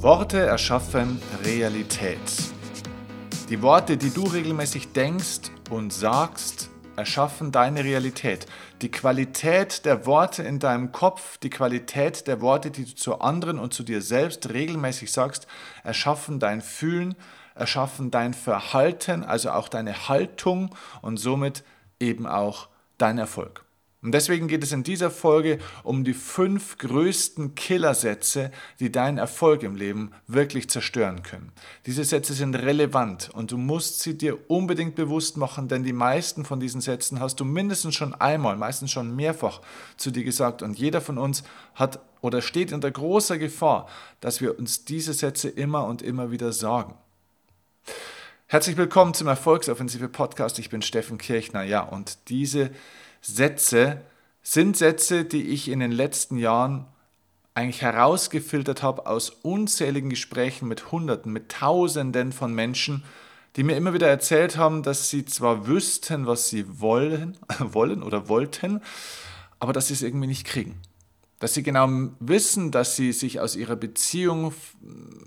Worte 0.00 0.38
erschaffen 0.38 1.20
Realität. 1.44 2.20
Die 3.48 3.60
Worte, 3.62 3.96
die 3.96 4.10
du 4.10 4.22
regelmäßig 4.22 4.92
denkst 4.92 5.50
und 5.70 5.92
sagst, 5.92 6.70
erschaffen 6.94 7.50
deine 7.50 7.82
Realität. 7.82 8.46
Die 8.80 8.92
Qualität 8.92 9.84
der 9.84 10.06
Worte 10.06 10.44
in 10.44 10.60
deinem 10.60 10.92
Kopf, 10.92 11.38
die 11.38 11.50
Qualität 11.50 12.28
der 12.28 12.40
Worte, 12.40 12.70
die 12.70 12.84
du 12.84 12.94
zu 12.94 13.18
anderen 13.20 13.58
und 13.58 13.74
zu 13.74 13.82
dir 13.82 14.00
selbst 14.00 14.48
regelmäßig 14.48 15.10
sagst, 15.10 15.48
erschaffen 15.82 16.38
dein 16.38 16.62
Fühlen, 16.62 17.16
erschaffen 17.56 18.12
dein 18.12 18.34
Verhalten, 18.34 19.24
also 19.24 19.50
auch 19.50 19.68
deine 19.68 20.08
Haltung 20.08 20.76
und 21.02 21.16
somit 21.16 21.64
eben 21.98 22.28
auch 22.28 22.68
dein 22.98 23.18
Erfolg. 23.18 23.64
Und 24.08 24.12
deswegen 24.12 24.48
geht 24.48 24.62
es 24.62 24.72
in 24.72 24.84
dieser 24.84 25.10
Folge 25.10 25.58
um 25.82 26.02
die 26.02 26.14
fünf 26.14 26.78
größten 26.78 27.54
Killersätze, 27.54 28.50
die 28.80 28.90
deinen 28.90 29.18
Erfolg 29.18 29.62
im 29.62 29.76
Leben 29.76 30.12
wirklich 30.26 30.70
zerstören 30.70 31.22
können. 31.22 31.52
Diese 31.84 32.04
Sätze 32.04 32.32
sind 32.32 32.54
relevant 32.54 33.28
und 33.34 33.52
du 33.52 33.58
musst 33.58 34.00
sie 34.00 34.16
dir 34.16 34.50
unbedingt 34.50 34.94
bewusst 34.94 35.36
machen, 35.36 35.68
denn 35.68 35.84
die 35.84 35.92
meisten 35.92 36.46
von 36.46 36.58
diesen 36.58 36.80
Sätzen 36.80 37.20
hast 37.20 37.38
du 37.38 37.44
mindestens 37.44 37.96
schon 37.96 38.14
einmal, 38.14 38.56
meistens 38.56 38.92
schon 38.92 39.14
mehrfach 39.14 39.60
zu 39.98 40.10
dir 40.10 40.24
gesagt 40.24 40.62
und 40.62 40.78
jeder 40.78 41.02
von 41.02 41.18
uns 41.18 41.42
hat 41.74 42.00
oder 42.22 42.40
steht 42.40 42.72
unter 42.72 42.90
großer 42.90 43.36
Gefahr, 43.36 43.90
dass 44.22 44.40
wir 44.40 44.58
uns 44.58 44.86
diese 44.86 45.12
Sätze 45.12 45.50
immer 45.50 45.84
und 45.84 46.00
immer 46.00 46.30
wieder 46.30 46.52
sagen. 46.52 46.94
Herzlich 48.46 48.78
willkommen 48.78 49.12
zum 49.12 49.28
Erfolgsoffensive 49.28 50.08
Podcast. 50.08 50.58
Ich 50.58 50.70
bin 50.70 50.80
Steffen 50.80 51.18
Kirchner. 51.18 51.64
Ja, 51.64 51.82
und 51.82 52.30
diese 52.30 52.70
Sätze 53.20 54.02
sind 54.42 54.76
Sätze, 54.76 55.24
die 55.24 55.48
ich 55.48 55.68
in 55.68 55.80
den 55.80 55.92
letzten 55.92 56.38
Jahren 56.38 56.86
eigentlich 57.54 57.82
herausgefiltert 57.82 58.82
habe 58.82 59.06
aus 59.06 59.30
unzähligen 59.30 60.10
Gesprächen 60.10 60.68
mit 60.68 60.92
Hunderten, 60.92 61.32
mit 61.32 61.50
Tausenden 61.50 62.32
von 62.32 62.54
Menschen, 62.54 63.04
die 63.56 63.64
mir 63.64 63.76
immer 63.76 63.94
wieder 63.94 64.08
erzählt 64.08 64.56
haben, 64.56 64.82
dass 64.82 65.10
sie 65.10 65.24
zwar 65.24 65.66
wüssten, 65.66 66.26
was 66.26 66.48
sie 66.48 66.80
wollen, 66.80 67.36
wollen 67.58 68.02
oder 68.02 68.28
wollten, 68.28 68.80
aber 69.58 69.72
dass 69.72 69.88
sie 69.88 69.94
es 69.94 70.02
irgendwie 70.02 70.28
nicht 70.28 70.46
kriegen 70.46 70.80
dass 71.38 71.54
sie 71.54 71.62
genau 71.62 71.88
wissen, 72.18 72.70
dass 72.70 72.96
sie 72.96 73.12
sich 73.12 73.40
aus 73.40 73.54
ihrer 73.54 73.76
Beziehung 73.76 74.52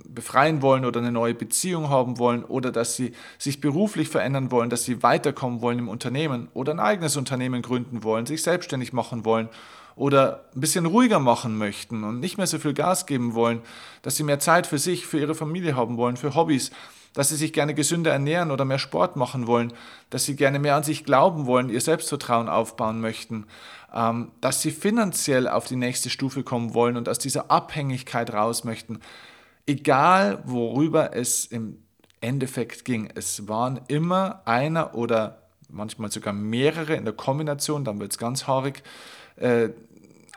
befreien 0.06 0.62
wollen 0.62 0.86
oder 0.86 1.00
eine 1.00 1.12
neue 1.12 1.34
Beziehung 1.34 1.90
haben 1.90 2.18
wollen 2.18 2.44
oder 2.44 2.72
dass 2.72 2.96
sie 2.96 3.14
sich 3.38 3.62
beruflich 3.62 4.10
verändern 4.10 4.52
wollen, 4.52 4.70
dass 4.70 4.84
sie 4.84 5.04
weiterkommen 5.04 5.62
wollen 5.62 5.80
im 5.80 5.90
Unternehmen 5.90 6.50
oder 6.54 6.74
ein 6.74 6.80
eigenes 6.80 7.16
Unternehmen 7.16 7.62
gründen 7.62 8.04
wollen, 8.04 8.26
sich 8.26 8.44
selbstständig 8.44 8.92
machen 8.92 9.24
wollen 9.24 9.48
oder 9.96 10.46
ein 10.56 10.62
bisschen 10.62 10.86
ruhiger 10.86 11.20
machen 11.20 11.58
möchten 11.58 12.04
und 12.04 12.20
nicht 12.20 12.38
mehr 12.38 12.48
so 12.48 12.60
viel 12.60 12.74
Gas 12.74 13.06
geben 13.06 13.34
wollen, 13.34 13.62
dass 14.02 14.18
sie 14.18 14.24
mehr 14.24 14.40
Zeit 14.40 14.68
für 14.68 14.78
sich, 14.78 15.06
für 15.06 15.20
ihre 15.20 15.36
Familie 15.36 15.76
haben 15.76 15.98
wollen, 15.98 16.18
für 16.18 16.36
Hobbys, 16.36 16.72
dass 17.14 17.30
sie 17.30 17.36
sich 17.36 17.54
gerne 17.54 17.74
gesünder 17.74 18.12
ernähren 18.12 18.52
oder 18.52 18.66
mehr 18.66 18.80
Sport 18.80 19.16
machen 19.16 19.48
wollen, 19.48 19.74
dass 20.10 20.26
sie 20.26 20.36
gerne 20.36 20.60
mehr 20.60 20.76
an 20.76 20.84
sich 20.84 21.04
glauben 21.04 21.46
wollen, 21.46 21.70
ihr 21.70 21.82
Selbstvertrauen 21.82 22.48
aufbauen 22.48 23.02
möchten, 23.02 23.46
ähm, 23.94 24.32
dass 24.42 24.62
sie 24.62 24.72
finanziell 24.72 25.48
auf 25.48 25.66
die 25.66 25.76
nächste 25.76 26.10
Stufe 26.10 26.44
kommen 26.44 26.74
wollen 26.74 26.98
und 26.98 27.10
aus 27.10 27.20
dieser 27.20 27.52
Abhängigkeit 27.52 28.34
raus 28.34 28.64
möchten. 28.64 29.00
Egal, 29.66 30.42
worüber 30.46 31.16
es 31.16 31.46
im 31.46 31.84
Endeffekt 32.22 32.86
ging, 32.86 33.10
es 33.16 33.48
waren 33.48 33.82
immer 33.88 34.42
einer 34.46 34.96
oder 34.96 35.42
manchmal 35.70 36.12
sogar 36.12 36.34
mehrere 36.34 36.96
in 36.96 37.06
der 37.06 37.14
Kombination, 37.14 37.84
dann 37.84 38.00
wird 38.00 38.12
es 38.12 38.18
ganz 38.18 38.48
haarig, 38.48 38.84
äh, 39.38 39.70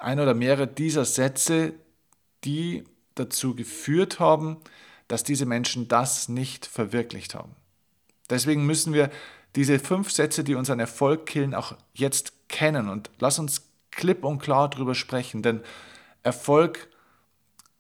ein 0.01 0.21
oder 0.21 0.35
mehrere 0.35 0.67
dieser 0.67 1.05
Sätze, 1.05 1.75
die 2.45 2.85
dazu 3.15 3.55
geführt 3.55 4.21
haben, 4.21 4.59
dass 5.15 5.23
diese 5.23 5.47
Menschen 5.47 5.87
das 5.87 6.29
nicht 6.29 6.67
verwirklicht 6.67 7.37
haben. 7.37 7.55
Deswegen 8.31 8.67
müssen 8.67 8.93
wir 8.93 9.11
diese 9.55 9.79
fünf 9.79 10.11
Sätze, 10.11 10.43
die 10.43 10.57
unseren 10.57 10.81
Erfolg 10.81 11.27
killen, 11.27 11.55
auch 11.55 11.77
jetzt 11.93 12.33
kennen 12.49 12.89
und 12.89 13.13
lass 13.21 13.39
uns 13.39 13.63
klipp 13.93 14.25
und 14.25 14.41
klar 14.41 14.69
darüber 14.69 14.97
sprechen, 14.97 15.41
denn 15.41 15.61
Erfolg 16.25 16.89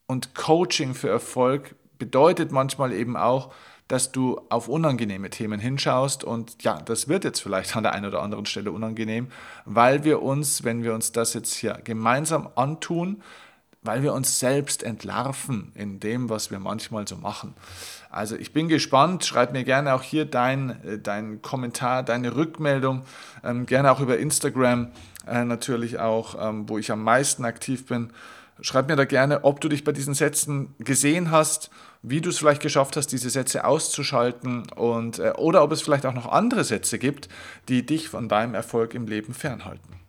und 0.06 0.37
Coaching 0.37 0.94
für 0.94 1.09
Erfolg 1.09 1.75
bedeutet 1.99 2.53
manchmal 2.53 2.93
eben 2.93 3.17
auch, 3.17 3.53
dass 3.89 4.12
du 4.12 4.41
auf 4.49 4.69
unangenehme 4.69 5.28
Themen 5.28 5.59
hinschaust 5.59 6.23
und 6.23 6.62
ja, 6.62 6.81
das 6.83 7.09
wird 7.09 7.25
jetzt 7.25 7.41
vielleicht 7.41 7.75
an 7.75 7.83
der 7.83 7.94
einen 7.94 8.06
oder 8.06 8.23
anderen 8.23 8.47
Stelle 8.47 8.71
unangenehm, 8.71 9.27
weil 9.65 10.05
wir 10.05 10.23
uns, 10.23 10.62
wenn 10.62 10.84
wir 10.84 10.94
uns 10.94 11.11
das 11.11 11.34
jetzt 11.34 11.55
hier 11.55 11.81
gemeinsam 11.83 12.49
antun, 12.55 13.25
weil 13.84 14.03
wir 14.03 14.12
uns 14.12 14.41
selbst 14.41 14.83
entlarven 14.83 15.71
in 15.75 16.00
dem, 16.00 16.28
was 16.31 16.50
wir 16.50 16.59
manchmal 16.59 17.06
so 17.06 17.17
machen. 17.17 17.55
Also 18.11 18.37
ich 18.37 18.53
bin 18.53 18.69
gespannt, 18.69 19.25
schreib 19.25 19.53
mir 19.53 19.65
gerne 19.65 19.95
auch 19.95 20.03
hier 20.03 20.25
dein, 20.25 20.83
äh, 20.84 20.99
dein 20.99 21.43
Kommentar, 21.43 22.03
deine 22.03 22.34
Rückmeldung, 22.34 23.03
ähm, 23.44 23.67
gerne 23.67 23.93
auch 23.93 24.00
über 24.00 24.19
Instagram 24.19 24.89
äh, 25.27 25.44
natürlich 25.44 25.99
auch, 25.99 26.37
ähm, 26.41 26.69
wo 26.69 26.78
ich 26.78 26.91
am 26.91 27.03
meisten 27.03 27.44
aktiv 27.44 27.87
bin. 27.87 28.11
Schreib 28.61 28.89
mir 28.89 28.97
da 28.97 29.05
gerne, 29.05 29.44
ob 29.44 29.61
du 29.61 29.69
dich 29.69 29.84
bei 29.84 29.93
diesen 29.93 30.15
Sätzen 30.15 30.75
gesehen 30.78 31.31
hast, 31.31 31.71
wie 32.03 32.21
du 32.21 32.31
es 32.31 32.39
vielleicht 32.39 32.62
geschafft 32.62 32.97
hast, 32.97 33.09
diese 33.09 33.31
Sätze 33.31 33.65
auszuschalten 33.65 34.71
und, 34.77 35.19
äh, 35.19 35.33
oder 35.37 35.62
ob 35.62 35.73
es 35.73 35.83
vielleicht 35.83 36.06
auch 36.06 36.15
noch 36.15 36.31
andere 36.31 36.62
Sätze 36.62 36.99
gibt, 36.99 37.28
die 37.69 37.84
dich 37.84 38.09
von 38.09 38.28
deinem 38.28 38.55
Erfolg 38.55 38.94
im 38.94 39.06
Leben 39.06 39.34
fernhalten. 39.34 40.04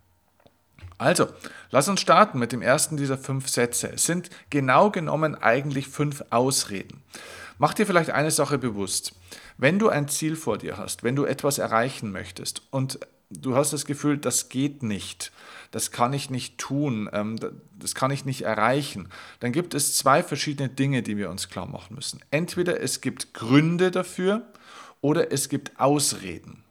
Also, 0.98 1.28
lass 1.72 1.90
uns 1.90 2.02
starten 2.02 2.40
mit 2.40 2.52
dem 2.52 2.62
ersten 2.62 2.96
dieser 2.96 3.18
fünf 3.18 3.50
Sätze. 3.50 3.92
Es 3.94 4.06
sind 4.06 4.30
genau 4.50 4.92
genommen 4.92 5.36
eigentlich 5.36 5.88
fünf 5.88 6.24
Ausreden. 6.30 7.04
Mach 7.58 7.74
dir 7.74 7.86
vielleicht 7.86 8.12
eine 8.12 8.32
Sache 8.32 8.58
bewusst. 8.58 9.14
Wenn 9.58 9.80
du 9.80 9.90
ein 9.90 10.08
Ziel 10.08 10.36
vor 10.36 10.58
dir 10.58 10.78
hast, 10.78 11.04
wenn 11.04 11.16
du 11.16 11.26
etwas 11.26 11.58
erreichen 11.58 12.12
möchtest 12.12 12.62
und 12.70 13.00
du 13.30 13.56
hast 13.56 13.74
das 13.74 13.86
Gefühl, 13.86 14.18
das 14.18 14.50
geht 14.50 14.84
nicht, 14.84 15.32
das 15.72 15.92
kann 15.92 16.14
ich 16.14 16.30
nicht 16.30 16.58
tun, 16.58 17.10
ähm, 17.14 17.38
das 17.78 17.96
kann 17.96 18.12
ich 18.12 18.26
nicht 18.26 18.42
erreichen, 18.42 19.10
dann 19.40 19.52
gibt 19.52 19.74
es 19.74 19.98
zwei 19.98 20.24
verschiedene 20.24 20.70
Dinge, 20.70 21.02
die 21.02 21.18
wir 21.18 21.30
uns 21.30 21.50
klar 21.50 21.66
machen 21.66 21.96
müssen. 21.96 22.20
Entweder 22.32 22.82
es 22.82 23.02
gibt 23.02 23.34
Gründe 23.34 23.92
dafür 23.92 24.44
oder 25.02 25.32
es 25.32 25.50
gibt 25.50 25.80
Ausreden 25.80 26.65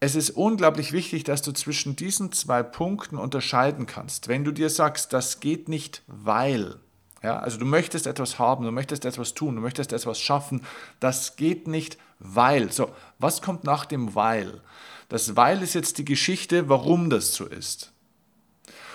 es 0.00 0.14
ist 0.14 0.30
unglaublich 0.30 0.92
wichtig, 0.92 1.24
dass 1.24 1.42
du 1.42 1.52
zwischen 1.52 1.94
diesen 1.94 2.32
zwei 2.32 2.62
Punkten 2.62 3.18
unterscheiden 3.18 3.84
kannst. 3.84 4.28
Wenn 4.28 4.44
du 4.44 4.50
dir 4.50 4.70
sagst, 4.70 5.12
das 5.12 5.40
geht 5.40 5.68
nicht, 5.68 6.02
weil, 6.06 6.76
ja, 7.22 7.38
also 7.38 7.58
du 7.58 7.66
möchtest 7.66 8.06
etwas 8.06 8.38
haben, 8.38 8.64
du 8.64 8.72
möchtest 8.72 9.04
etwas 9.04 9.34
tun, 9.34 9.56
du 9.56 9.60
möchtest 9.60 9.92
etwas 9.92 10.18
schaffen, 10.18 10.62
das 11.00 11.36
geht 11.36 11.68
nicht, 11.68 11.98
weil. 12.18 12.72
So, 12.72 12.90
was 13.18 13.42
kommt 13.42 13.64
nach 13.64 13.84
dem 13.84 14.14
weil? 14.14 14.62
Das 15.10 15.36
weil 15.36 15.62
ist 15.62 15.74
jetzt 15.74 15.98
die 15.98 16.06
Geschichte, 16.06 16.70
warum 16.70 17.10
das 17.10 17.34
so 17.34 17.44
ist. 17.44 17.92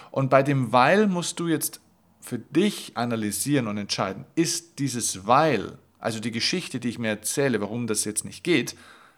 Und 0.09 0.31
bei 0.31 0.41
dem 0.41 0.71
weil 0.71 1.05
musst 1.05 1.39
du 1.39 1.47
jetzt 1.47 1.81
für 2.19 2.39
dich 2.39 2.97
analysieren 2.97 3.67
und 3.67 3.77
entscheiden, 3.77 4.25
ist 4.33 4.79
dieses 4.79 5.27
weil, 5.27 5.77
also 5.99 6.19
die 6.19 6.31
Geschichte, 6.31 6.79
die 6.79 6.89
ich 6.89 6.97
mir 6.97 7.09
erzähle, 7.09 7.61
warum 7.61 7.85
das 7.85 8.05
jetzt 8.05 8.25
nicht 8.25 8.43
geht, 8.43 8.75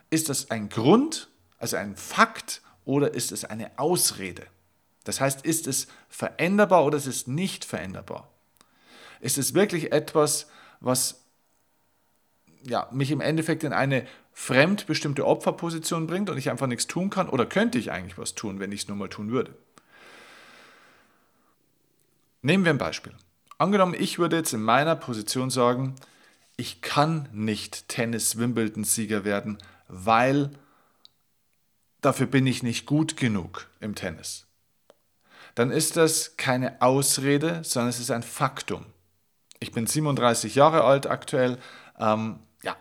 ist 0.10 0.28
das 0.28 0.52
ein 0.52 0.68
Grund 0.68 1.30
also 1.58 1.78
ein 1.78 1.96
Fakt 1.96 2.62
oder 2.86 3.14
ist 3.14 3.32
es 3.32 3.46
eine 3.46 3.78
Ausrede? 3.78 4.46
Das 5.04 5.22
heißt, 5.22 5.46
ist 5.46 5.68
es 5.68 5.88
veränderbar 6.10 6.86
oder 6.86 6.98
ist 6.98 7.08
es 7.08 7.28
nicht 7.28 7.66
veränderbar? 7.66 8.30
Ist 9.20 9.38
es 9.38 9.54
wirklich 9.54 9.92
etwas, 9.92 10.48
was 10.80 11.24
ja, 12.64 12.88
mich 12.92 13.12
im 13.12 13.22
Endeffekt 13.22 13.64
in 13.64 13.74
eine 13.74 14.06
fremdbestimmte 14.34 15.26
Opferposition 15.26 16.08
bringt 16.08 16.30
und 16.30 16.38
ich 16.38 16.50
einfach 16.50 16.68
nichts 16.68 16.88
tun 16.88 17.10
kann? 17.10 17.30
Oder 17.30 17.46
könnte 17.46 17.80
ich 17.80 17.92
eigentlich 17.92 18.18
was 18.18 18.36
tun, 18.36 18.60
wenn 18.60 18.72
ich 18.72 18.82
es 18.82 18.88
nur 18.88 18.98
mal 18.98 19.10
tun 19.10 19.32
würde? 19.32 19.56
Nehmen 22.42 22.64
wir 22.64 22.72
ein 22.72 22.78
Beispiel. 22.78 23.14
Angenommen, 23.58 23.96
ich 23.98 24.20
würde 24.20 24.36
jetzt 24.36 24.54
in 24.54 24.62
meiner 24.62 24.96
Position 24.96 25.50
sagen, 25.50 25.96
ich 26.56 26.82
kann 26.82 27.28
nicht 27.32 27.88
Tennis-Wimbledon-Sieger 27.88 29.24
werden, 29.24 29.58
weil 29.88 30.52
dafür 32.02 32.28
bin 32.28 32.48
ich 32.48 32.64
nicht 32.64 32.86
gut 32.86 33.18
genug 33.18 33.68
im 33.80 33.96
Tennis, 33.96 34.48
dann 35.56 35.72
ist 35.72 35.98
das 35.98 36.38
keine 36.38 36.82
Ausrede, 36.82 37.62
sondern 37.64 37.90
es 37.90 38.00
ist 38.00 38.12
ein 38.12 38.24
Faktum. 38.24 38.86
Ich 39.60 39.72
bin 39.72 39.88
37 39.88 40.54
Jahre 40.56 40.84
alt 40.84 41.08
aktuell. 41.08 41.58
Ähm, 42.00 42.40
ja, 42.62 42.76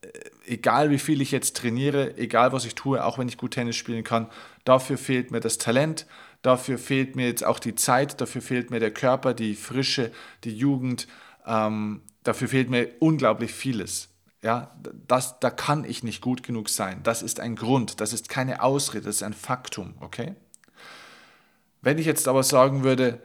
äh, 0.00 0.08
egal 0.46 0.90
wie 0.90 0.98
viel 0.98 1.20
ich 1.20 1.30
jetzt 1.30 1.56
trainiere, 1.56 2.16
egal 2.16 2.52
was 2.52 2.64
ich 2.64 2.74
tue, 2.74 3.04
auch 3.04 3.18
wenn 3.18 3.28
ich 3.28 3.36
gut 3.36 3.52
Tennis 3.52 3.76
spielen 3.76 4.04
kann, 4.04 4.28
dafür 4.64 4.96
fehlt 4.96 5.30
mir 5.30 5.40
das 5.40 5.58
Talent, 5.58 6.06
dafür 6.42 6.78
fehlt 6.78 7.16
mir 7.16 7.26
jetzt 7.26 7.44
auch 7.44 7.58
die 7.58 7.74
Zeit, 7.74 8.20
dafür 8.20 8.40
fehlt 8.40 8.70
mir 8.70 8.80
der 8.80 8.92
Körper, 8.92 9.34
die 9.34 9.54
Frische, 9.54 10.10
die 10.44 10.56
Jugend, 10.56 11.08
ähm, 11.46 12.02
dafür 12.22 12.48
fehlt 12.48 12.70
mir 12.70 12.88
unglaublich 13.00 13.52
vieles. 13.52 14.08
Ja, 14.42 14.76
das, 15.08 15.40
da 15.40 15.50
kann 15.50 15.84
ich 15.84 16.02
nicht 16.02 16.20
gut 16.20 16.42
genug 16.42 16.68
sein. 16.68 17.02
Das 17.02 17.22
ist 17.22 17.40
ein 17.40 17.56
Grund, 17.56 18.00
das 18.00 18.12
ist 18.12 18.28
keine 18.28 18.62
Ausrede, 18.62 19.06
das 19.06 19.16
ist 19.16 19.22
ein 19.22 19.34
Faktum, 19.34 19.94
okay? 20.00 20.34
Wenn 21.82 21.98
ich 21.98 22.06
jetzt 22.06 22.28
aber 22.28 22.42
sagen 22.42 22.84
würde, 22.84 23.20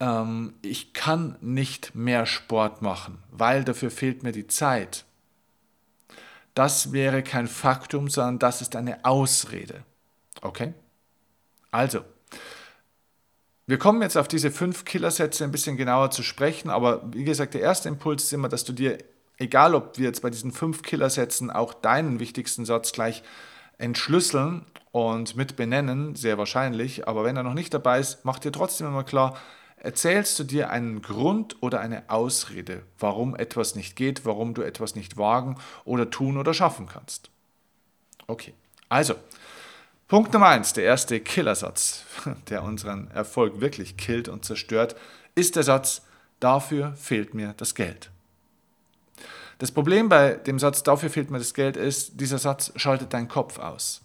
ähm, 0.00 0.54
ich 0.62 0.92
kann 0.92 1.36
nicht 1.40 1.94
mehr 1.94 2.26
Sport 2.26 2.82
machen, 2.82 3.22
weil 3.30 3.64
dafür 3.64 3.90
fehlt 3.90 4.22
mir 4.22 4.32
die 4.32 4.46
Zeit. 4.46 5.04
Das 6.54 6.92
wäre 6.92 7.22
kein 7.22 7.48
Faktum, 7.48 8.08
sondern 8.08 8.38
das 8.38 8.62
ist 8.62 8.76
eine 8.76 9.04
Ausrede. 9.04 9.84
Okay? 10.40 10.74
Also, 11.70 12.00
wir 13.66 13.78
kommen 13.78 14.00
jetzt 14.00 14.16
auf 14.16 14.28
diese 14.28 14.50
fünf 14.50 14.84
Killersätze 14.84 15.44
ein 15.44 15.50
bisschen 15.50 15.76
genauer 15.76 16.10
zu 16.10 16.22
sprechen, 16.22 16.70
aber 16.70 17.02
wie 17.12 17.24
gesagt, 17.24 17.54
der 17.54 17.60
erste 17.60 17.88
Impuls 17.88 18.24
ist 18.24 18.32
immer, 18.32 18.48
dass 18.48 18.64
du 18.64 18.72
dir, 18.72 18.98
egal 19.38 19.74
ob 19.74 19.98
wir 19.98 20.06
jetzt 20.06 20.22
bei 20.22 20.30
diesen 20.30 20.52
fünf 20.52 20.82
Killersätzen 20.82 21.50
auch 21.50 21.74
deinen 21.74 22.20
wichtigsten 22.20 22.64
Satz 22.64 22.92
gleich 22.92 23.22
entschlüsseln 23.78 24.64
und 24.92 25.36
mit 25.36 25.56
benennen, 25.56 26.14
sehr 26.14 26.38
wahrscheinlich, 26.38 27.06
aber 27.06 27.24
wenn 27.24 27.36
er 27.36 27.42
noch 27.42 27.54
nicht 27.54 27.74
dabei 27.74 28.00
ist, 28.00 28.24
mach 28.24 28.38
dir 28.38 28.52
trotzdem 28.52 28.86
immer 28.86 29.04
klar, 29.04 29.36
erzählst 29.76 30.38
du 30.38 30.44
dir 30.44 30.70
einen 30.70 31.02
Grund 31.02 31.62
oder 31.62 31.80
eine 31.80 32.08
Ausrede, 32.08 32.82
warum 32.98 33.36
etwas 33.36 33.74
nicht 33.74 33.94
geht, 33.96 34.24
warum 34.24 34.54
du 34.54 34.62
etwas 34.62 34.94
nicht 34.94 35.16
wagen 35.16 35.56
oder 35.84 36.10
tun 36.10 36.38
oder 36.38 36.54
schaffen 36.54 36.86
kannst. 36.86 37.30
Okay, 38.26 38.54
also 38.88 39.14
Punkt 40.08 40.32
Nummer 40.32 40.48
eins, 40.48 40.72
der 40.72 40.84
erste 40.84 41.20
Killersatz, 41.20 42.04
der 42.48 42.62
unseren 42.62 43.10
Erfolg 43.10 43.60
wirklich 43.60 43.96
killt 43.96 44.28
und 44.28 44.44
zerstört, 44.44 44.96
ist 45.34 45.56
der 45.56 45.62
Satz, 45.62 46.02
dafür 46.40 46.94
fehlt 46.94 47.34
mir 47.34 47.54
das 47.56 47.74
Geld. 47.74 48.10
Das 49.58 49.72
Problem 49.72 50.08
bei 50.08 50.34
dem 50.34 50.58
Satz, 50.58 50.82
dafür 50.82 51.08
fehlt 51.10 51.30
mir 51.30 51.38
das 51.38 51.54
Geld, 51.54 51.76
ist, 51.76 52.20
dieser 52.20 52.38
Satz 52.38 52.72
schaltet 52.76 53.12
deinen 53.12 53.28
Kopf 53.28 53.58
aus. 53.58 54.02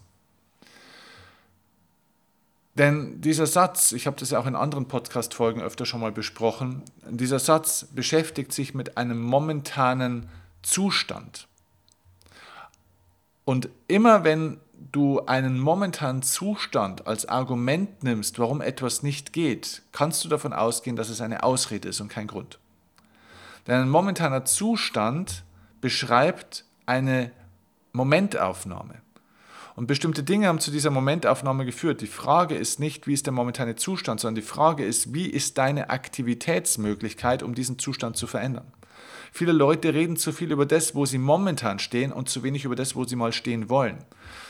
Denn 2.74 3.20
dieser 3.20 3.46
Satz, 3.46 3.92
ich 3.92 4.06
habe 4.06 4.16
das 4.18 4.30
ja 4.30 4.38
auch 4.38 4.46
in 4.46 4.56
anderen 4.56 4.88
Podcast-Folgen 4.88 5.60
öfter 5.60 5.84
schon 5.84 6.00
mal 6.00 6.12
besprochen, 6.12 6.82
dieser 7.06 7.38
Satz 7.38 7.86
beschäftigt 7.92 8.52
sich 8.52 8.72
mit 8.72 8.96
einem 8.96 9.20
momentanen 9.20 10.28
Zustand. 10.62 11.48
Und 13.44 13.68
immer 13.88 14.24
wenn 14.24 14.58
du 14.90 15.20
einen 15.26 15.58
momentanen 15.58 16.22
Zustand 16.22 17.06
als 17.06 17.26
Argument 17.26 18.02
nimmst, 18.02 18.38
warum 18.38 18.62
etwas 18.62 19.02
nicht 19.02 19.32
geht, 19.34 19.82
kannst 19.92 20.24
du 20.24 20.28
davon 20.28 20.54
ausgehen, 20.54 20.96
dass 20.96 21.10
es 21.10 21.20
eine 21.20 21.42
Ausrede 21.42 21.88
ist 21.88 22.00
und 22.00 22.08
kein 22.08 22.26
Grund. 22.26 22.58
Denn 23.66 23.82
ein 23.82 23.88
momentaner 23.88 24.44
Zustand 24.44 25.44
beschreibt 25.80 26.64
eine 26.86 27.30
Momentaufnahme. 27.92 29.02
Und 29.74 29.86
bestimmte 29.86 30.22
Dinge 30.22 30.48
haben 30.48 30.58
zu 30.58 30.70
dieser 30.70 30.90
Momentaufnahme 30.90 31.64
geführt. 31.64 32.02
Die 32.02 32.06
Frage 32.06 32.54
ist 32.54 32.78
nicht, 32.78 33.06
wie 33.06 33.14
ist 33.14 33.26
der 33.26 33.32
momentane 33.32 33.74
Zustand, 33.76 34.20
sondern 34.20 34.42
die 34.42 34.46
Frage 34.46 34.84
ist, 34.84 35.14
wie 35.14 35.26
ist 35.26 35.56
deine 35.56 35.88
Aktivitätsmöglichkeit, 35.88 37.42
um 37.42 37.54
diesen 37.54 37.78
Zustand 37.78 38.16
zu 38.16 38.26
verändern. 38.26 38.70
Viele 39.34 39.52
Leute 39.52 39.94
reden 39.94 40.16
zu 40.16 40.30
viel 40.30 40.52
über 40.52 40.66
das, 40.66 40.94
wo 40.94 41.06
sie 41.06 41.16
momentan 41.16 41.78
stehen 41.78 42.12
und 42.12 42.28
zu 42.28 42.42
wenig 42.42 42.66
über 42.66 42.76
das, 42.76 42.94
wo 42.94 43.04
sie 43.04 43.16
mal 43.16 43.32
stehen 43.32 43.70
wollen. 43.70 43.96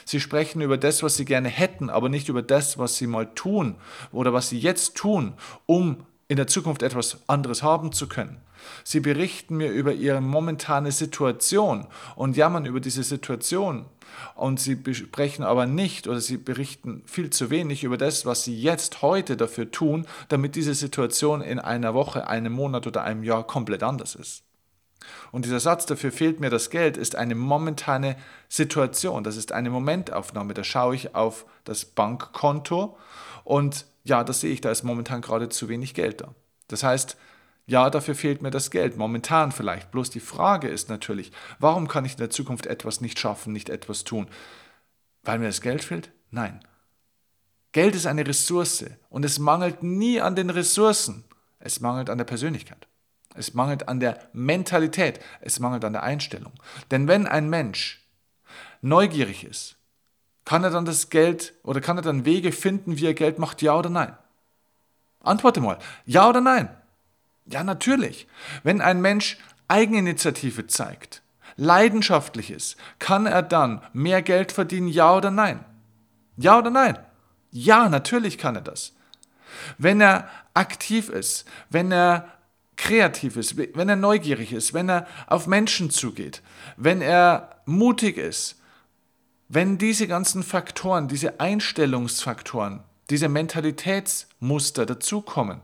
Sie 0.05 0.19
sprechen 0.19 0.61
über 0.61 0.77
das, 0.77 1.05
was 1.05 1.17
sie 1.17 1.25
gerne 1.25 1.49
hätten, 1.49 1.89
aber 1.89 2.09
nicht 2.09 2.29
über 2.29 2.43
das, 2.43 2.79
was 2.79 2.97
sie 2.97 3.07
mal 3.07 3.33
tun 3.33 3.77
oder 4.11 4.33
was 4.33 4.49
sie 4.49 4.59
jetzt 4.59 4.97
tun, 4.97 5.35
um 5.67 6.05
in 6.33 6.37
der 6.37 6.47
Zukunft 6.47 6.83
etwas 6.83 7.19
anderes 7.27 7.63
haben 7.63 7.93
zu 7.93 8.09
können. 8.09 8.41
Sie 8.85 9.01
berichten 9.01 9.55
mir 9.55 9.71
über 9.71 9.93
ihre 9.93 10.23
momentane 10.23 10.91
Situation 10.91 11.87
und 12.17 12.39
jammern 12.39 12.65
über 12.65 12.81
diese 12.81 13.03
Situation. 13.03 13.85
Und 14.35 14.59
sie 14.59 14.75
besprechen 14.75 15.45
aber 15.45 15.67
nicht 15.67 16.09
oder 16.09 16.23
sie 16.23 16.39
berichten 16.39 17.03
viel 17.05 17.29
zu 17.29 17.51
wenig 17.51 17.85
über 17.85 17.99
das, 17.99 18.25
was 18.25 18.45
sie 18.45 18.59
jetzt 18.59 19.03
heute 19.03 19.37
dafür 19.37 19.71
tun, 19.71 20.07
damit 20.31 20.57
diese 20.57 20.73
Situation 20.73 21.43
in 21.43 21.59
einer 21.59 21.93
Woche, 21.93 22.27
einem 22.29 22.55
Monat 22.55 22.87
oder 22.87 23.03
einem 23.03 23.25
Jahr 23.25 23.47
komplett 23.47 23.83
anders 23.83 24.15
ist. 24.15 24.43
Und 25.33 25.45
dieser 25.45 25.61
Satz, 25.61 25.85
dafür 25.85 26.13
fehlt 26.13 26.41
mir 26.41 26.49
das 26.49 26.71
Geld, 26.71 26.97
ist 26.97 27.15
eine 27.15 27.35
momentane 27.35 28.17
Situation. 28.49 29.23
Das 29.23 29.37
ist 29.37 29.53
eine 29.53 29.69
Momentaufnahme. 29.69 30.55
Da 30.55 30.65
schaue 30.65 30.95
ich 30.95 31.15
auf 31.15 31.45
das 31.65 31.85
Bankkonto 31.85 32.97
und 33.45 33.85
ja, 34.05 34.25
das 34.25 34.41
sehe 34.41 34.53
ich, 34.53 34.61
da 34.61 34.71
ist 34.71 34.83
momentan 34.83 35.21
gerade 35.21 35.49
zu 35.49 35.69
wenig 35.69 35.95
Geld 35.95 36.21
da. 36.21 36.35
Das 36.69 36.83
heißt, 36.83 37.17
ja, 37.67 37.91
dafür 37.91 38.15
fehlt 38.15 38.43
mir 38.43 38.51
das 38.51 38.71
Geld, 38.71 38.97
momentan 38.97 39.53
vielleicht. 39.53 39.91
Bloß 39.93 40.11
die 40.11 40.21
Frage 40.21 40.69
ist 40.69 40.89
natürlich, 40.89 41.33
warum 41.59 41.87
kann 41.87 42.05
ich 42.05 42.13
in 42.13 42.19
der 42.19 42.31
Zukunft 42.31 42.67
etwas 42.67 43.01
nicht 43.01 43.19
schaffen, 43.19 43.53
nicht 43.53 43.69
etwas 43.69 44.05
tun? 44.05 44.29
Weil 45.23 45.39
mir 45.39 45.47
das 45.47 45.61
Geld 45.61 45.85
fehlt? 45.85 46.11
Nein. 46.31 46.61
Geld 47.71 47.95
ist 47.95 48.07
eine 48.07 48.27
Ressource 48.27 48.85
und 49.09 49.25
es 49.25 49.39
mangelt 49.39 49.83
nie 49.83 50.21
an 50.21 50.37
den 50.37 50.51
Ressourcen. 50.51 51.25
Es 51.59 51.81
mangelt 51.81 52.11
an 52.11 52.19
der 52.19 52.25
Persönlichkeit. 52.25 52.89
Es 53.35 53.55
mangelt 53.55 53.89
an 53.89 54.01
der 54.01 54.29
Mentalität. 54.33 55.21
Es 55.41 55.61
mangelt 55.61 55.85
an 55.85 55.93
der 55.93 56.03
Einstellung. 56.03 56.53
Denn 56.91 57.09
wenn 57.09 57.27
ein 57.27 57.49
Mensch 57.49 58.07
neugierig 58.83 59.45
ist, 59.45 59.77
kann 60.45 60.65
er 60.65 60.71
dann 60.71 60.85
das 60.85 61.11
Geld 61.11 61.55
oder 61.63 61.81
kann 61.81 61.99
er 61.99 62.03
dann 62.03 62.25
Wege 62.25 62.53
finden, 62.53 62.99
wie 62.99 63.07
er 63.07 63.15
Geld 63.15 63.39
macht, 63.39 63.63
ja 63.63 63.77
oder 63.77 63.91
nein? 63.91 64.17
Antworte 65.21 65.61
mal, 65.61 65.79
ja 66.05 66.29
oder 66.29 66.41
nein? 66.41 66.69
Ja, 67.47 67.65
natürlich. 67.65 68.27
Wenn 68.63 68.81
ein 68.81 69.01
Mensch 69.01 69.39
Eigeninitiative 69.69 70.67
zeigt, 70.67 71.23
leidenschaftlich 71.57 72.51
ist, 72.51 72.77
kann 72.99 73.27
er 73.27 73.43
dann 73.43 73.83
mehr 73.93 74.23
Geld 74.23 74.53
verdienen, 74.53 74.89
ja 74.89 75.17
oder 75.17 75.31
nein? 75.31 75.65
Ja 76.37 76.59
oder 76.59 76.71
nein? 76.71 76.99
Ja, 77.51 77.89
natürlich 77.89 78.39
kann 78.39 78.57
er 78.57 78.63
das. 78.63 78.95
Wenn 79.79 80.01
er 80.01 80.29
aktiv 80.55 81.09
ist, 81.09 81.47
wenn 81.71 81.93
er 81.93 82.29
kreativ 82.77 83.37
ist, 83.37 83.57
wenn 83.57 83.89
er 83.89 83.97
neugierig 83.97 84.53
ist, 84.53 84.75
wenn 84.75 84.89
er 84.89 85.07
auf 85.27 85.47
Menschen 85.47 85.91
zugeht, 85.91 86.43
wenn 86.77 87.01
er 87.01 87.63
mutig 87.65 88.17
ist, 88.17 88.61
wenn 89.55 89.77
diese 89.77 90.07
ganzen 90.07 90.43
Faktoren, 90.43 91.09
diese 91.09 91.39
Einstellungsfaktoren, 91.39 92.81
diese 93.11 93.29
Mentalitätsmuster 93.29 94.87
dazukommen, 94.87 95.61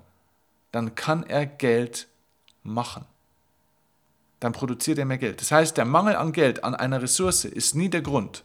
dann 0.72 0.94
kann 0.94 1.22
er 1.22 1.46
Geld 1.46 2.06
machen. 2.62 3.06
Dann 4.40 4.52
produziert 4.52 4.98
er 4.98 5.06
mehr 5.06 5.16
Geld. 5.16 5.40
Das 5.40 5.52
heißt, 5.52 5.78
der 5.78 5.86
Mangel 5.86 6.16
an 6.16 6.32
Geld, 6.32 6.64
an 6.64 6.74
einer 6.74 7.00
Ressource 7.00 7.46
ist 7.46 7.76
nie 7.76 7.88
der 7.88 8.02
Grund. 8.02 8.44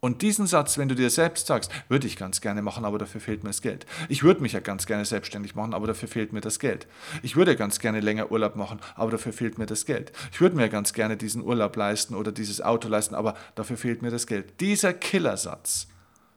Und 0.00 0.22
diesen 0.22 0.46
Satz, 0.46 0.78
wenn 0.78 0.88
du 0.88 0.94
dir 0.94 1.10
selbst 1.10 1.48
sagst, 1.48 1.72
würde 1.88 2.06
ich 2.06 2.16
ganz 2.16 2.40
gerne 2.40 2.62
machen, 2.62 2.84
aber 2.84 2.98
dafür 2.98 3.20
fehlt 3.20 3.42
mir 3.42 3.50
das 3.50 3.62
Geld. 3.62 3.84
Ich 4.08 4.22
würde 4.22 4.40
mich 4.40 4.52
ja 4.52 4.60
ganz 4.60 4.86
gerne 4.86 5.04
selbstständig 5.04 5.54
machen, 5.56 5.74
aber 5.74 5.88
dafür 5.88 6.08
fehlt 6.08 6.32
mir 6.32 6.40
das 6.40 6.60
Geld. 6.60 6.86
Ich 7.22 7.34
würde 7.34 7.56
ganz 7.56 7.80
gerne 7.80 8.00
länger 8.00 8.30
Urlaub 8.30 8.54
machen, 8.54 8.78
aber 8.94 9.10
dafür 9.10 9.32
fehlt 9.32 9.58
mir 9.58 9.66
das 9.66 9.86
Geld. 9.86 10.12
Ich 10.30 10.40
würde 10.40 10.56
mir 10.56 10.68
ganz 10.68 10.92
gerne 10.92 11.16
diesen 11.16 11.42
Urlaub 11.42 11.74
leisten 11.74 12.14
oder 12.14 12.30
dieses 12.30 12.60
Auto 12.60 12.88
leisten, 12.88 13.16
aber 13.16 13.34
dafür 13.56 13.76
fehlt 13.76 14.02
mir 14.02 14.10
das 14.10 14.26
Geld. 14.26 14.60
Dieser 14.60 14.92
Killersatz 14.94 15.88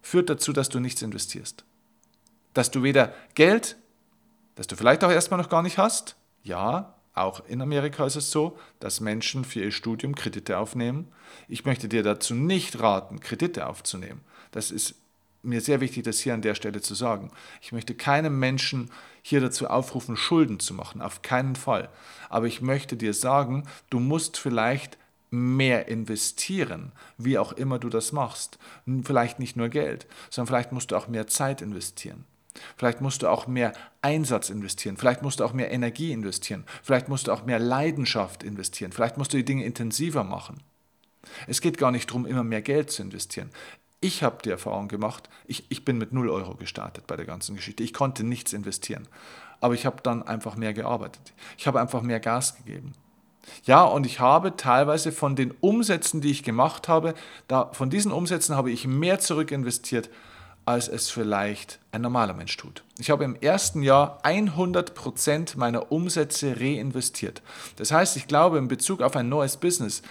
führt 0.01 0.29
dazu, 0.29 0.53
dass 0.53 0.69
du 0.69 0.79
nichts 0.79 1.03
investierst. 1.03 1.63
Dass 2.53 2.71
du 2.71 2.81
weder 2.81 3.13
Geld 3.35 3.77
das 4.55 4.67
du 4.67 4.75
vielleicht 4.75 5.03
auch 5.03 5.11
erstmal 5.11 5.39
noch 5.39 5.49
gar 5.49 5.63
nicht 5.63 5.77
hast. 5.77 6.15
Ja, 6.43 6.93
auch 7.13 7.45
in 7.47 7.61
Amerika 7.61 8.05
ist 8.05 8.15
es 8.15 8.31
so, 8.31 8.57
dass 8.79 9.01
Menschen 9.01 9.43
für 9.43 9.61
ihr 9.61 9.71
Studium 9.71 10.15
Kredite 10.15 10.57
aufnehmen. 10.57 11.11
Ich 11.47 11.65
möchte 11.65 11.89
dir 11.89 12.03
dazu 12.03 12.33
nicht 12.33 12.79
raten, 12.79 13.19
Kredite 13.19 13.67
aufzunehmen. 13.67 14.21
Das 14.51 14.71
ist 14.71 14.95
mir 15.43 15.61
sehr 15.61 15.81
wichtig, 15.81 16.03
das 16.03 16.19
hier 16.19 16.33
an 16.33 16.41
der 16.41 16.55
Stelle 16.55 16.81
zu 16.81 16.93
sagen. 16.93 17.31
Ich 17.61 17.71
möchte 17.71 17.95
keinem 17.95 18.39
Menschen 18.39 18.91
hier 19.21 19.41
dazu 19.41 19.67
aufrufen, 19.67 20.15
Schulden 20.15 20.59
zu 20.59 20.73
machen, 20.73 21.01
auf 21.01 21.21
keinen 21.21 21.55
Fall. 21.55 21.89
Aber 22.29 22.47
ich 22.47 22.61
möchte 22.61 22.95
dir 22.95 23.13
sagen, 23.13 23.67
du 23.89 23.99
musst 23.99 24.37
vielleicht 24.37 24.97
mehr 25.31 25.87
investieren, 25.87 26.91
wie 27.17 27.37
auch 27.37 27.53
immer 27.53 27.79
du 27.79 27.89
das 27.89 28.11
machst. 28.11 28.59
Vielleicht 29.03 29.39
nicht 29.39 29.55
nur 29.55 29.69
Geld, 29.69 30.05
sondern 30.29 30.47
vielleicht 30.47 30.71
musst 30.71 30.91
du 30.91 30.95
auch 30.95 31.07
mehr 31.07 31.27
Zeit 31.27 31.61
investieren. 31.61 32.25
Vielleicht 32.77 33.01
musst 33.01 33.21
du 33.21 33.29
auch 33.29 33.47
mehr 33.47 33.73
Einsatz 34.01 34.49
investieren. 34.49 34.97
Vielleicht 34.97 35.21
musst 35.21 35.39
du 35.39 35.45
auch 35.45 35.53
mehr 35.53 35.71
Energie 35.71 36.11
investieren. 36.11 36.65
Vielleicht 36.83 37.07
musst 37.09 37.27
du 37.27 37.31
auch 37.31 37.45
mehr 37.45 37.59
Leidenschaft 37.59 38.43
investieren. 38.43 38.91
Vielleicht 38.91 39.17
musst 39.17 39.33
du 39.33 39.37
die 39.37 39.45
Dinge 39.45 39.63
intensiver 39.63 40.23
machen. 40.23 40.61
Es 41.47 41.61
geht 41.61 41.77
gar 41.77 41.91
nicht 41.91 42.09
darum, 42.09 42.25
immer 42.25 42.43
mehr 42.43 42.61
Geld 42.61 42.91
zu 42.91 43.03
investieren. 43.03 43.49
Ich 44.01 44.23
habe 44.23 44.39
die 44.43 44.49
Erfahrung 44.49 44.87
gemacht, 44.87 45.29
ich, 45.45 45.65
ich 45.69 45.85
bin 45.85 45.97
mit 45.97 46.11
0 46.11 46.29
Euro 46.29 46.55
gestartet 46.55 47.05
bei 47.05 47.15
der 47.15 47.25
ganzen 47.25 47.55
Geschichte. 47.55 47.83
Ich 47.83 47.93
konnte 47.93 48.23
nichts 48.23 48.51
investieren. 48.51 49.07
Aber 49.59 49.75
ich 49.75 49.85
habe 49.85 50.01
dann 50.01 50.23
einfach 50.23 50.55
mehr 50.55 50.73
gearbeitet. 50.73 51.33
Ich 51.57 51.67
habe 51.67 51.79
einfach 51.79 52.01
mehr 52.01 52.19
Gas 52.19 52.57
gegeben. 52.57 52.93
Ja, 53.63 53.83
und 53.83 54.05
ich 54.05 54.19
habe 54.19 54.55
teilweise 54.55 55.11
von 55.11 55.35
den 55.35 55.51
Umsätzen, 55.61 56.21
die 56.21 56.31
ich 56.31 56.43
gemacht 56.43 56.87
habe, 56.87 57.13
da, 57.47 57.69
von 57.73 57.89
diesen 57.89 58.11
Umsätzen 58.11 58.55
habe 58.55 58.71
ich 58.71 58.87
mehr 58.87 59.19
zurück 59.19 59.51
investiert, 59.51 60.09
als 60.65 60.87
es 60.87 61.09
vielleicht 61.09 61.79
ein 61.91 62.01
normaler 62.01 62.33
Mensch 62.33 62.55
tut. 62.57 62.83
Ich 62.99 63.09
habe 63.09 63.23
im 63.23 63.35
ersten 63.35 63.81
Jahr 63.81 64.19
100% 64.23 65.57
meiner 65.57 65.91
Umsätze 65.91 66.59
reinvestiert. 66.59 67.41
Das 67.77 67.91
heißt, 67.91 68.15
ich 68.17 68.27
glaube, 68.27 68.57
in 68.57 68.67
Bezug 68.67 69.01
auf 69.01 69.15
ein 69.15 69.29
neues 69.29 69.57
Business 69.57 70.01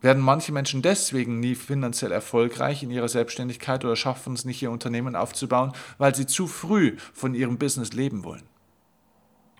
werden 0.00 0.22
manche 0.22 0.52
Menschen 0.52 0.80
deswegen 0.80 1.40
nie 1.40 1.54
finanziell 1.54 2.12
erfolgreich 2.12 2.82
in 2.82 2.90
ihrer 2.90 3.08
Selbstständigkeit 3.08 3.84
oder 3.84 3.96
schaffen 3.96 4.34
es 4.34 4.44
nicht, 4.44 4.62
ihr 4.62 4.70
Unternehmen 4.70 5.16
aufzubauen, 5.16 5.72
weil 5.98 6.14
sie 6.14 6.26
zu 6.26 6.46
früh 6.46 6.96
von 7.12 7.34
ihrem 7.34 7.58
Business 7.58 7.92
leben 7.92 8.24
wollen. 8.24 8.44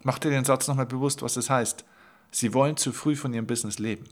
Mach 0.05 0.19
dir 0.19 0.31
den 0.31 0.45
Satz 0.45 0.69
nochmal 0.69 0.87
bewusst, 0.87 1.23
was 1.23 1.35
das 1.35 1.51
heißt. 1.51 1.85
Sie 2.31 2.55
wollen 2.55 2.77
zu 2.77 2.93
früh 2.93 3.17
von 3.17 3.35
ihrem 3.35 3.47
Business 3.47 3.79
leben. 3.79 4.05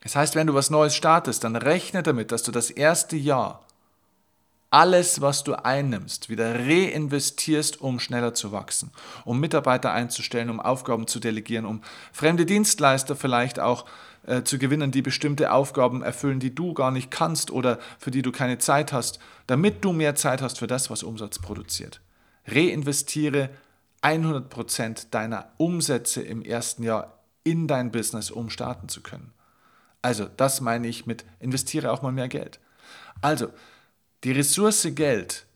Das 0.00 0.14
heißt, 0.14 0.34
wenn 0.34 0.46
du 0.46 0.54
was 0.54 0.70
Neues 0.70 0.94
startest, 0.94 1.44
dann 1.44 1.56
rechne 1.56 2.02
damit, 2.02 2.30
dass 2.30 2.42
du 2.42 2.52
das 2.52 2.70
erste 2.70 3.16
Jahr 3.16 3.64
alles, 4.70 5.20
was 5.20 5.44
du 5.44 5.54
einnimmst, 5.54 6.28
wieder 6.28 6.54
reinvestierst, 6.54 7.80
um 7.80 8.00
schneller 8.00 8.34
zu 8.34 8.52
wachsen, 8.52 8.90
um 9.24 9.40
Mitarbeiter 9.40 9.92
einzustellen, 9.92 10.50
um 10.50 10.60
Aufgaben 10.60 11.06
zu 11.06 11.20
delegieren, 11.20 11.64
um 11.64 11.82
fremde 12.12 12.44
Dienstleister 12.44 13.16
vielleicht 13.16 13.60
auch 13.60 13.86
äh, 14.26 14.42
zu 14.42 14.58
gewinnen, 14.58 14.90
die 14.90 15.00
bestimmte 15.00 15.52
Aufgaben 15.52 16.02
erfüllen, 16.02 16.38
die 16.38 16.54
du 16.54 16.74
gar 16.74 16.90
nicht 16.90 17.10
kannst 17.10 17.50
oder 17.50 17.78
für 17.98 18.10
die 18.10 18.22
du 18.22 18.30
keine 18.30 18.58
Zeit 18.58 18.92
hast, 18.92 19.18
damit 19.46 19.84
du 19.84 19.92
mehr 19.92 20.14
Zeit 20.16 20.42
hast 20.42 20.58
für 20.58 20.66
das, 20.66 20.90
was 20.90 21.02
Umsatz 21.02 21.38
produziert. 21.38 22.02
Reinvestiere 22.46 23.48
100% 24.02 25.06
deiner 25.10 25.50
Umsätze 25.56 26.20
im 26.20 26.42
ersten 26.42 26.82
Jahr 26.82 27.18
in 27.42 27.66
dein 27.66 27.90
Business, 27.90 28.30
um 28.30 28.50
starten 28.50 28.88
zu 28.88 29.02
können. 29.02 29.32
Also, 30.02 30.26
das 30.36 30.60
meine 30.60 30.86
ich 30.86 31.06
mit 31.06 31.24
investiere 31.40 31.90
auch 31.90 32.02
mal 32.02 32.12
mehr 32.12 32.28
Geld. 32.28 32.60
Also, 33.20 33.48
die 34.24 34.32
Ressource 34.32 34.88
Geld 34.94 35.46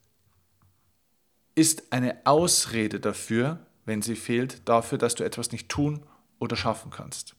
ist 1.55 1.93
eine 1.93 2.19
Ausrede 2.25 3.01
dafür, 3.01 3.67
wenn 3.85 4.03
sie 4.03 4.17
fehlt, 4.17 4.69
dafür, 4.69 4.99
dass 4.99 5.15
du 5.15 5.25
etwas 5.25 5.53
nicht 5.53 5.69
tun 5.69 6.05
oder 6.39 6.57
schaffen 6.57 6.91
kannst. 6.91 7.35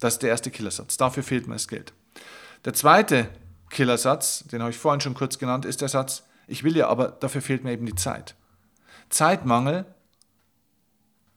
Das 0.00 0.14
ist 0.14 0.22
der 0.22 0.30
erste 0.30 0.50
Killersatz. 0.50 0.96
Dafür 0.96 1.22
fehlt 1.22 1.46
mir 1.46 1.54
das 1.54 1.68
Geld. 1.68 1.92
Der 2.64 2.74
zweite 2.74 3.30
Killersatz, 3.70 4.44
den 4.44 4.60
habe 4.60 4.70
ich 4.70 4.78
vorhin 4.78 5.00
schon 5.00 5.14
kurz 5.14 5.38
genannt, 5.38 5.64
ist 5.64 5.80
der 5.80 5.88
Satz, 5.88 6.24
ich 6.46 6.64
will 6.64 6.76
ja, 6.76 6.88
aber 6.88 7.08
dafür 7.08 7.40
fehlt 7.40 7.64
mir 7.64 7.72
eben 7.72 7.86
die 7.86 7.94
Zeit. 7.94 8.34
Zeitmangel 9.08 9.86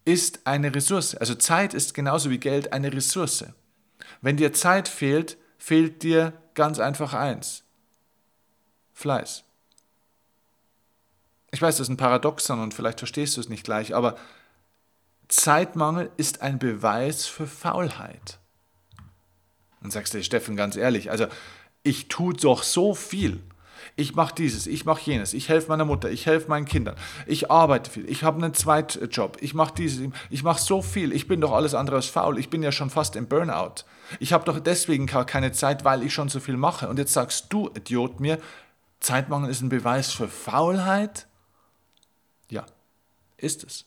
ist 0.06 0.42
eine 0.46 0.74
Ressource. 0.74 1.16
Also 1.16 1.36
Zeit 1.36 1.74
ist 1.74 1.94
genauso 1.94 2.30
wie 2.30 2.40
Geld 2.40 2.74
eine 2.74 2.92
Ressource. 2.92 3.46
Wenn 4.22 4.38
dir 4.38 4.54
Zeit 4.54 4.88
fehlt, 4.88 5.38
fehlt 5.58 6.04
dir 6.04 6.34
ganz 6.54 6.80
einfach 6.80 7.14
eins. 7.14 7.64
Fleiß. 8.98 9.44
Ich 11.52 11.62
weiß, 11.62 11.78
das 11.78 11.86
ist 11.86 11.90
ein 11.90 11.98
Paradoxon 11.98 12.60
und 12.60 12.74
vielleicht 12.74 12.98
verstehst 12.98 13.38
du 13.38 13.42
es 13.42 13.48
nicht 13.48 13.64
gleich, 13.64 13.94
aber 13.94 14.18
Zeitmangel 15.28 16.10
ist 16.18 16.42
ein 16.42 16.58
Beweis 16.58 17.28
für 17.28 17.46
Faulheit. 17.46 18.40
Und 19.84 19.94
sagst 19.94 20.16
du, 20.16 20.24
Steffen, 20.24 20.56
ganz 20.56 20.76
ehrlich, 20.76 21.12
also 21.12 21.28
ich 21.84 22.08
tue 22.08 22.34
doch 22.34 22.64
so 22.64 22.96
viel 22.96 23.44
ich 23.96 24.16
mache 24.16 24.36
dieses, 24.36 24.68
ich 24.68 24.86
mache 24.86 25.02
jenes, 25.10 25.34
ich 25.34 25.50
helfe 25.50 25.70
meiner 25.70 25.84
Mutter, 25.84 26.12
ich 26.12 26.26
helfe 26.26 26.50
meinen 26.50 26.66
Kindern, 26.66 26.96
ich 27.26 27.50
arbeite 27.50 27.90
viel, 27.90 28.10
ich 28.10 28.24
habe 28.24 28.38
einen 28.38 28.54
Zweitjob, 28.54 29.38
ich 29.42 29.56
mache 29.56 29.74
dieses, 29.76 30.08
ich 30.30 30.44
mache 30.44 30.62
so 30.62 30.82
viel, 30.84 31.12
ich 31.12 31.28
bin 31.28 31.42
doch 31.42 31.52
alles 31.52 31.74
andere 31.74 31.98
als 31.98 32.06
faul, 32.06 32.38
ich 32.38 32.50
bin 32.50 32.62
ja 32.62 32.72
schon 32.72 32.90
fast 32.90 33.16
im 33.16 33.28
Burnout. 33.28 33.86
Ich 34.20 34.34
habe 34.34 34.46
doch 34.46 34.60
deswegen 34.60 35.08
gar 35.08 35.26
keine 35.26 35.52
Zeit, 35.52 35.84
weil 35.84 36.04
ich 36.04 36.14
schon 36.14 36.30
so 36.30 36.40
viel 36.40 36.56
mache. 36.56 36.88
Und 36.88 36.98
jetzt 36.98 37.12
sagst 37.12 37.48
du, 37.50 37.70
Idiot, 37.76 38.20
mir, 38.20 38.38
Zeitmangel 39.00 39.50
ist 39.50 39.62
ein 39.62 39.70
Beweis 39.70 40.12
für 40.12 40.28
Faulheit? 40.28 41.28
Ja, 42.50 42.66
ist 43.38 43.64
es. 43.64 43.86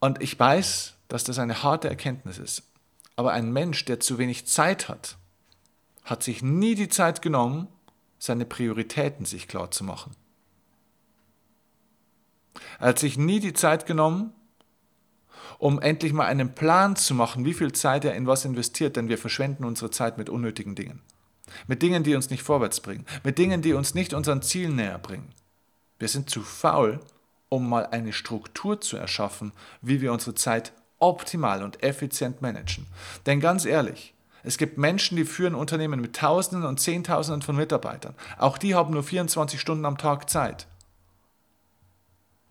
Und 0.00 0.22
ich 0.22 0.38
weiß, 0.38 0.94
dass 1.08 1.24
das 1.24 1.38
eine 1.38 1.62
harte 1.62 1.88
Erkenntnis 1.88 2.38
ist. 2.38 2.62
Aber 3.16 3.32
ein 3.32 3.52
Mensch, 3.52 3.84
der 3.84 4.00
zu 4.00 4.18
wenig 4.18 4.46
Zeit 4.46 4.88
hat, 4.88 5.18
hat 6.04 6.22
sich 6.22 6.42
nie 6.42 6.74
die 6.74 6.88
Zeit 6.88 7.22
genommen, 7.22 7.68
seine 8.18 8.44
Prioritäten 8.44 9.26
sich 9.26 9.48
klar 9.48 9.70
zu 9.70 9.84
machen. 9.84 10.16
Er 12.78 12.88
hat 12.88 12.98
sich 12.98 13.18
nie 13.18 13.40
die 13.40 13.52
Zeit 13.52 13.86
genommen, 13.86 14.32
um 15.58 15.80
endlich 15.80 16.12
mal 16.12 16.26
einen 16.26 16.54
Plan 16.54 16.96
zu 16.96 17.14
machen, 17.14 17.44
wie 17.44 17.54
viel 17.54 17.72
Zeit 17.72 18.04
er 18.04 18.14
in 18.14 18.26
was 18.26 18.44
investiert, 18.44 18.96
denn 18.96 19.08
wir 19.08 19.18
verschwenden 19.18 19.64
unsere 19.64 19.90
Zeit 19.90 20.18
mit 20.18 20.28
unnötigen 20.28 20.74
Dingen. 20.74 21.00
Mit 21.66 21.82
Dingen, 21.82 22.02
die 22.02 22.14
uns 22.14 22.30
nicht 22.30 22.42
vorwärts 22.42 22.80
bringen, 22.80 23.06
mit 23.24 23.38
Dingen, 23.38 23.62
die 23.62 23.74
uns 23.74 23.94
nicht 23.94 24.14
unseren 24.14 24.42
Zielen 24.42 24.76
näher 24.76 24.98
bringen. 24.98 25.28
Wir 25.98 26.08
sind 26.08 26.30
zu 26.30 26.42
faul, 26.42 27.00
um 27.48 27.68
mal 27.68 27.86
eine 27.86 28.12
Struktur 28.12 28.80
zu 28.80 28.96
erschaffen, 28.96 29.52
wie 29.82 30.00
wir 30.00 30.12
unsere 30.12 30.34
Zeit 30.34 30.72
optimal 30.98 31.62
und 31.62 31.82
effizient 31.82 32.42
managen. 32.42 32.86
Denn 33.26 33.40
ganz 33.40 33.64
ehrlich, 33.64 34.14
es 34.44 34.58
gibt 34.58 34.78
Menschen, 34.78 35.16
die 35.16 35.24
führen 35.24 35.54
Unternehmen 35.54 36.00
mit 36.00 36.16
Tausenden 36.16 36.66
und 36.66 36.80
Zehntausenden 36.80 37.42
von 37.42 37.56
Mitarbeitern. 37.56 38.14
Auch 38.38 38.58
die 38.58 38.74
haben 38.74 38.92
nur 38.92 39.02
24 39.02 39.60
Stunden 39.60 39.84
am 39.84 39.98
Tag 39.98 40.28
Zeit. 40.28 40.66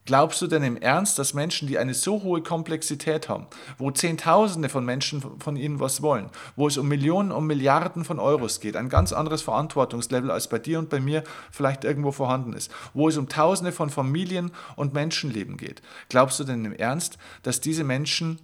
Glaubst 0.05 0.41
du 0.41 0.47
denn 0.47 0.63
im 0.63 0.77
Ernst, 0.77 1.19
dass 1.19 1.35
Menschen, 1.35 1.67
die 1.67 1.77
eine 1.77 1.93
so 1.93 2.23
hohe 2.23 2.41
Komplexität 2.41 3.29
haben, 3.29 3.45
wo 3.77 3.91
Zehntausende 3.91 4.67
von 4.67 4.83
Menschen 4.83 5.21
von 5.39 5.55
ihnen 5.55 5.79
was 5.79 6.01
wollen, 6.01 6.31
wo 6.55 6.67
es 6.67 6.77
um 6.77 6.87
Millionen, 6.87 7.31
um 7.31 7.45
Milliarden 7.45 8.03
von 8.03 8.19
Euros 8.19 8.59
geht, 8.59 8.75
ein 8.75 8.89
ganz 8.89 9.13
anderes 9.13 9.43
Verantwortungslevel 9.43 10.31
als 10.31 10.49
bei 10.49 10.57
dir 10.57 10.79
und 10.79 10.89
bei 10.89 10.99
mir 10.99 11.23
vielleicht 11.51 11.83
irgendwo 11.83 12.11
vorhanden 12.11 12.53
ist, 12.53 12.71
wo 12.95 13.09
es 13.09 13.17
um 13.17 13.29
Tausende 13.29 13.71
von 13.71 13.91
Familien 13.91 14.51
und 14.75 14.93
Menschenleben 14.95 15.55
geht, 15.57 15.83
glaubst 16.09 16.39
du 16.39 16.45
denn 16.45 16.65
im 16.65 16.73
Ernst, 16.73 17.19
dass 17.43 17.61
diese 17.61 17.83
Menschen 17.83 18.39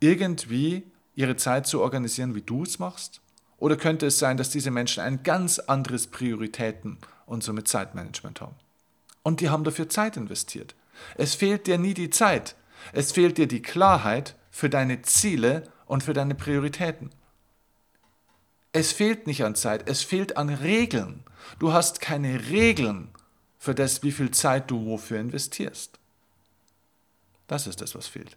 irgendwie 0.00 0.82
ihre 1.14 1.36
Zeit 1.36 1.68
so 1.68 1.80
organisieren, 1.80 2.34
wie 2.34 2.42
du 2.42 2.64
es 2.64 2.80
machst? 2.80 3.20
Oder 3.58 3.76
könnte 3.76 4.06
es 4.06 4.18
sein, 4.18 4.36
dass 4.36 4.50
diese 4.50 4.72
Menschen 4.72 5.02
ein 5.02 5.22
ganz 5.22 5.60
anderes 5.60 6.08
Prioritäten 6.08 6.98
und 7.24 7.44
somit 7.44 7.68
Zeitmanagement 7.68 8.40
haben? 8.40 8.56
Und 9.26 9.40
die 9.40 9.50
haben 9.50 9.64
dafür 9.64 9.88
Zeit 9.88 10.16
investiert. 10.16 10.76
Es 11.16 11.34
fehlt 11.34 11.66
dir 11.66 11.78
nie 11.78 11.94
die 11.94 12.10
Zeit. 12.10 12.54
Es 12.92 13.10
fehlt 13.10 13.38
dir 13.38 13.48
die 13.48 13.60
Klarheit 13.60 14.36
für 14.52 14.70
deine 14.70 15.02
Ziele 15.02 15.64
und 15.86 16.04
für 16.04 16.12
deine 16.12 16.36
Prioritäten. 16.36 17.10
Es 18.70 18.92
fehlt 18.92 19.26
nicht 19.26 19.42
an 19.42 19.56
Zeit, 19.56 19.88
es 19.88 20.04
fehlt 20.04 20.36
an 20.36 20.48
Regeln. 20.48 21.24
Du 21.58 21.72
hast 21.72 22.00
keine 22.00 22.50
Regeln 22.50 23.08
für 23.58 23.74
das, 23.74 24.04
wie 24.04 24.12
viel 24.12 24.30
Zeit 24.30 24.70
du 24.70 24.86
wofür 24.86 25.18
investierst. 25.18 25.98
Das 27.48 27.66
ist 27.66 27.80
das, 27.80 27.96
was 27.96 28.06
fehlt. 28.06 28.36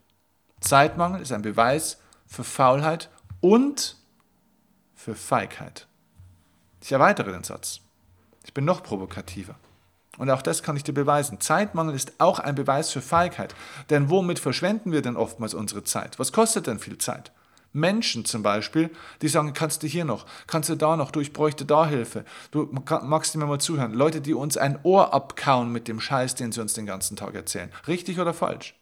Zeitmangel 0.60 1.22
ist 1.22 1.32
ein 1.32 1.44
Beweis 1.44 2.00
für 2.26 2.44
Faulheit 2.44 3.12
und 3.42 3.96
für 4.96 5.14
Feigheit. 5.14 5.86
Ich 6.82 6.92
erweitere 6.92 7.32
den 7.32 7.44
Satz. 7.44 7.82
Ich 8.44 8.56
bin 8.56 8.66
noch 8.66 8.82
provokativer. 8.82 9.56
Und 10.20 10.30
auch 10.30 10.42
das 10.42 10.62
kann 10.62 10.76
ich 10.76 10.84
dir 10.84 10.94
beweisen. 10.94 11.40
Zeitmangel 11.40 11.96
ist 11.96 12.20
auch 12.20 12.40
ein 12.40 12.54
Beweis 12.54 12.92
für 12.92 13.02
Feigheit. 13.02 13.56
Denn 13.90 14.10
womit 14.10 14.38
verschwenden 14.38 14.92
wir 14.92 15.02
denn 15.02 15.16
oftmals 15.16 15.54
unsere 15.54 15.86
Zeit? 15.86 16.20
Was 16.20 16.34
kostet 16.34 16.68
denn 16.68 16.78
viel 16.78 16.98
Zeit? 16.98 17.32
Menschen 17.72 18.26
zum 18.26 18.44
Beispiel, 18.44 18.90
die 19.22 19.30
sagen, 19.30 19.54
kannst 19.54 19.82
du 19.82 19.88
hier 19.88 20.04
noch, 20.04 20.26
kannst 20.46 20.70
du 20.70 20.76
da 20.76 20.98
noch, 20.98 21.12
du, 21.12 21.22
ich 21.22 21.32
bräuchte 21.32 21.66
da 21.66 21.88
Hilfe. 21.88 22.26
Du 22.52 22.70
magst 23.02 23.36
mir 23.38 23.46
mal 23.46 23.60
zuhören. 23.60 23.94
Leute, 23.94 24.20
die 24.20 24.34
uns 24.34 24.58
ein 24.58 24.80
Ohr 24.84 25.14
abkauen 25.14 25.72
mit 25.72 25.88
dem 25.88 26.02
Scheiß, 26.02 26.36
den 26.36 26.52
sie 26.52 26.62
uns 26.62 26.74
den 26.74 26.86
ganzen 26.86 27.16
Tag 27.16 27.34
erzählen. 27.34 27.72
Richtig 27.88 28.20
oder 28.20 28.34
falsch? 28.34 28.76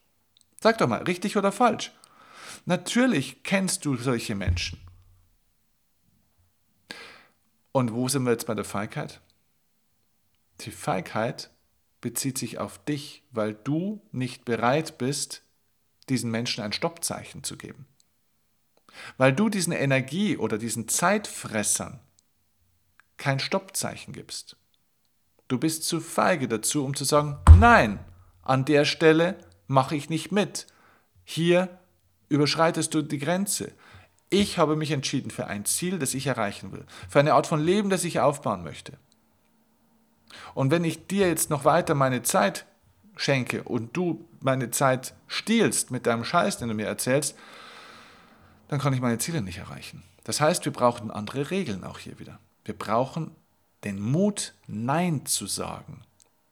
Sag 0.60 0.79
doch 0.79 0.88
mal, 0.88 1.03
richtig 1.03 1.38
oder 1.38 1.51
falsch? 1.51 1.91
Natürlich 2.65 3.44
kennst 3.44 3.86
du 3.86 3.96
solche 3.96 4.34
Menschen. 4.34 4.79
Und 7.74 7.94
wo 7.94 8.08
sind 8.08 8.24
wir 8.24 8.32
jetzt 8.32 8.48
bei 8.48 8.56
der 8.56 8.65
Feigheit? 8.65 9.22
Die 10.62 10.72
Feigheit 10.72 11.52
bezieht 12.02 12.38
sich 12.38 12.58
auf 12.58 12.84
dich, 12.84 13.24
weil 13.32 13.54
du 13.54 14.02
nicht 14.12 14.46
bereit 14.46 14.98
bist, 14.98 15.44
diesen 16.10 16.32
Menschen 16.32 16.64
ein 16.64 16.74
Stoppzeichen 16.74 17.44
zu 17.44 17.58
geben. 17.58 17.86
Weil 19.18 19.34
du 19.34 19.50
diesen 19.50 19.74
Energie- 19.74 20.38
oder 20.38 20.58
diesen 20.58 20.88
Zeitfressern 20.88 22.00
kein 23.18 23.40
Stoppzeichen 23.40 24.14
gibst. 24.14 24.58
Du 25.48 25.60
bist 25.60 25.84
zu 25.84 26.00
feige 26.00 26.48
dazu, 26.48 26.84
um 26.86 26.96
zu 26.96 27.04
sagen, 27.04 27.38
nein, 27.58 28.00
an 28.42 28.66
der 28.66 28.86
Stelle 28.86 29.38
mache 29.68 29.96
ich 29.96 30.10
nicht 30.10 30.32
mit. 30.32 30.68
Hier 31.24 31.80
überschreitest 32.30 32.94
du 32.94 33.02
die 33.02 33.18
Grenze. 33.18 33.72
Ich 34.30 34.58
habe 34.58 34.76
mich 34.76 34.92
entschieden 34.92 35.32
für 35.32 35.48
ein 35.48 35.66
Ziel, 35.66 36.00
das 36.00 36.14
ich 36.14 36.28
erreichen 36.28 36.72
will, 36.72 36.86
für 37.10 37.20
eine 37.20 37.34
Art 37.34 37.48
von 37.48 37.62
Leben, 37.62 37.90
das 37.90 38.04
ich 38.04 38.20
aufbauen 38.20 38.64
möchte. 38.64 38.98
Und 40.54 40.72
wenn 40.72 40.84
ich 40.84 41.08
dir 41.08 41.28
jetzt 41.28 41.50
noch 41.50 41.66
weiter 41.66 41.96
meine 41.96 42.24
Zeit 42.24 42.66
schenke 43.16 43.64
und 43.64 43.96
du 43.96 44.26
meine 44.42 44.72
Zeit 44.72 45.14
stiehlst 45.28 45.92
mit 45.92 46.06
deinem 46.06 46.24
Scheiß, 46.24 46.58
den 46.58 46.70
du 46.70 46.74
mir 46.74 46.88
erzählst, 46.88 47.36
dann 48.68 48.80
kann 48.80 48.94
ich 48.94 49.02
meine 49.02 49.18
Ziele 49.18 49.42
nicht 49.42 49.58
erreichen. 49.58 50.04
Das 50.24 50.42
heißt, 50.42 50.66
wir 50.66 50.74
brauchen 50.74 51.10
andere 51.10 51.52
Regeln 51.52 51.84
auch 51.84 52.00
hier 52.00 52.20
wieder. 52.20 52.40
Wir 52.66 52.78
brauchen 52.78 53.32
den 53.84 54.00
Mut, 54.00 54.54
Nein 54.68 55.26
zu 55.26 55.48
sagen. 55.48 56.02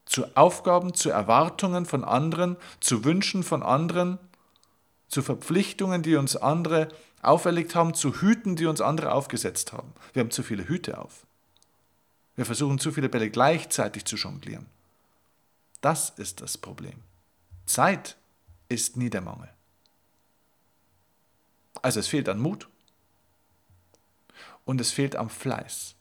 Zu 0.05 0.25
Aufgaben, 0.35 0.93
zu 0.93 1.09
Erwartungen 1.09 1.85
von 1.85 2.03
anderen, 2.03 2.57
zu 2.79 3.03
Wünschen 3.03 3.43
von 3.43 3.63
anderen, 3.63 4.19
zu 5.09 5.21
Verpflichtungen, 5.21 6.03
die 6.03 6.15
uns 6.15 6.35
andere 6.35 6.89
auferlegt 7.21 7.75
haben, 7.75 7.93
zu 7.93 8.21
Hüten, 8.21 8.55
die 8.55 8.67
uns 8.67 8.81
andere 8.81 9.11
aufgesetzt 9.11 9.73
haben. 9.73 9.93
Wir 10.13 10.21
haben 10.21 10.31
zu 10.31 10.43
viele 10.43 10.67
Hüte 10.67 10.99
auf. 10.99 11.25
Wir 12.35 12.45
versuchen 12.45 12.79
zu 12.79 12.91
viele 12.91 13.09
Bälle 13.09 13.29
gleichzeitig 13.29 14.05
zu 14.05 14.15
jonglieren. 14.15 14.65
Das 15.81 16.09
ist 16.09 16.41
das 16.41 16.57
Problem. 16.57 17.01
Zeit 17.65 18.17
ist 18.69 18.97
nie 18.97 19.09
der 19.09 19.21
Mangel. 19.21 19.49
Also 21.81 21.99
es 21.99 22.07
fehlt 22.07 22.27
an 22.29 22.39
Mut 22.39 22.67
und 24.65 24.81
es 24.81 24.91
fehlt 24.91 25.15
am 25.15 25.29
Fleiß. 25.29 25.95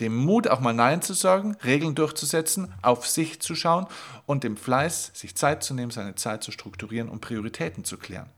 Dem 0.00 0.14
Mut, 0.14 0.46
auch 0.48 0.60
mal 0.60 0.74
Nein 0.74 1.00
zu 1.00 1.14
sagen, 1.14 1.56
Regeln 1.64 1.94
durchzusetzen, 1.94 2.72
auf 2.82 3.06
sich 3.08 3.40
zu 3.40 3.54
schauen 3.54 3.86
und 4.26 4.44
dem 4.44 4.58
Fleiß, 4.58 5.12
sich 5.14 5.34
Zeit 5.34 5.64
zu 5.64 5.72
nehmen, 5.72 5.90
seine 5.90 6.14
Zeit 6.14 6.44
zu 6.44 6.52
strukturieren 6.52 7.08
und 7.08 7.20
Prioritäten 7.20 7.84
zu 7.84 7.96
klären. 7.96 8.28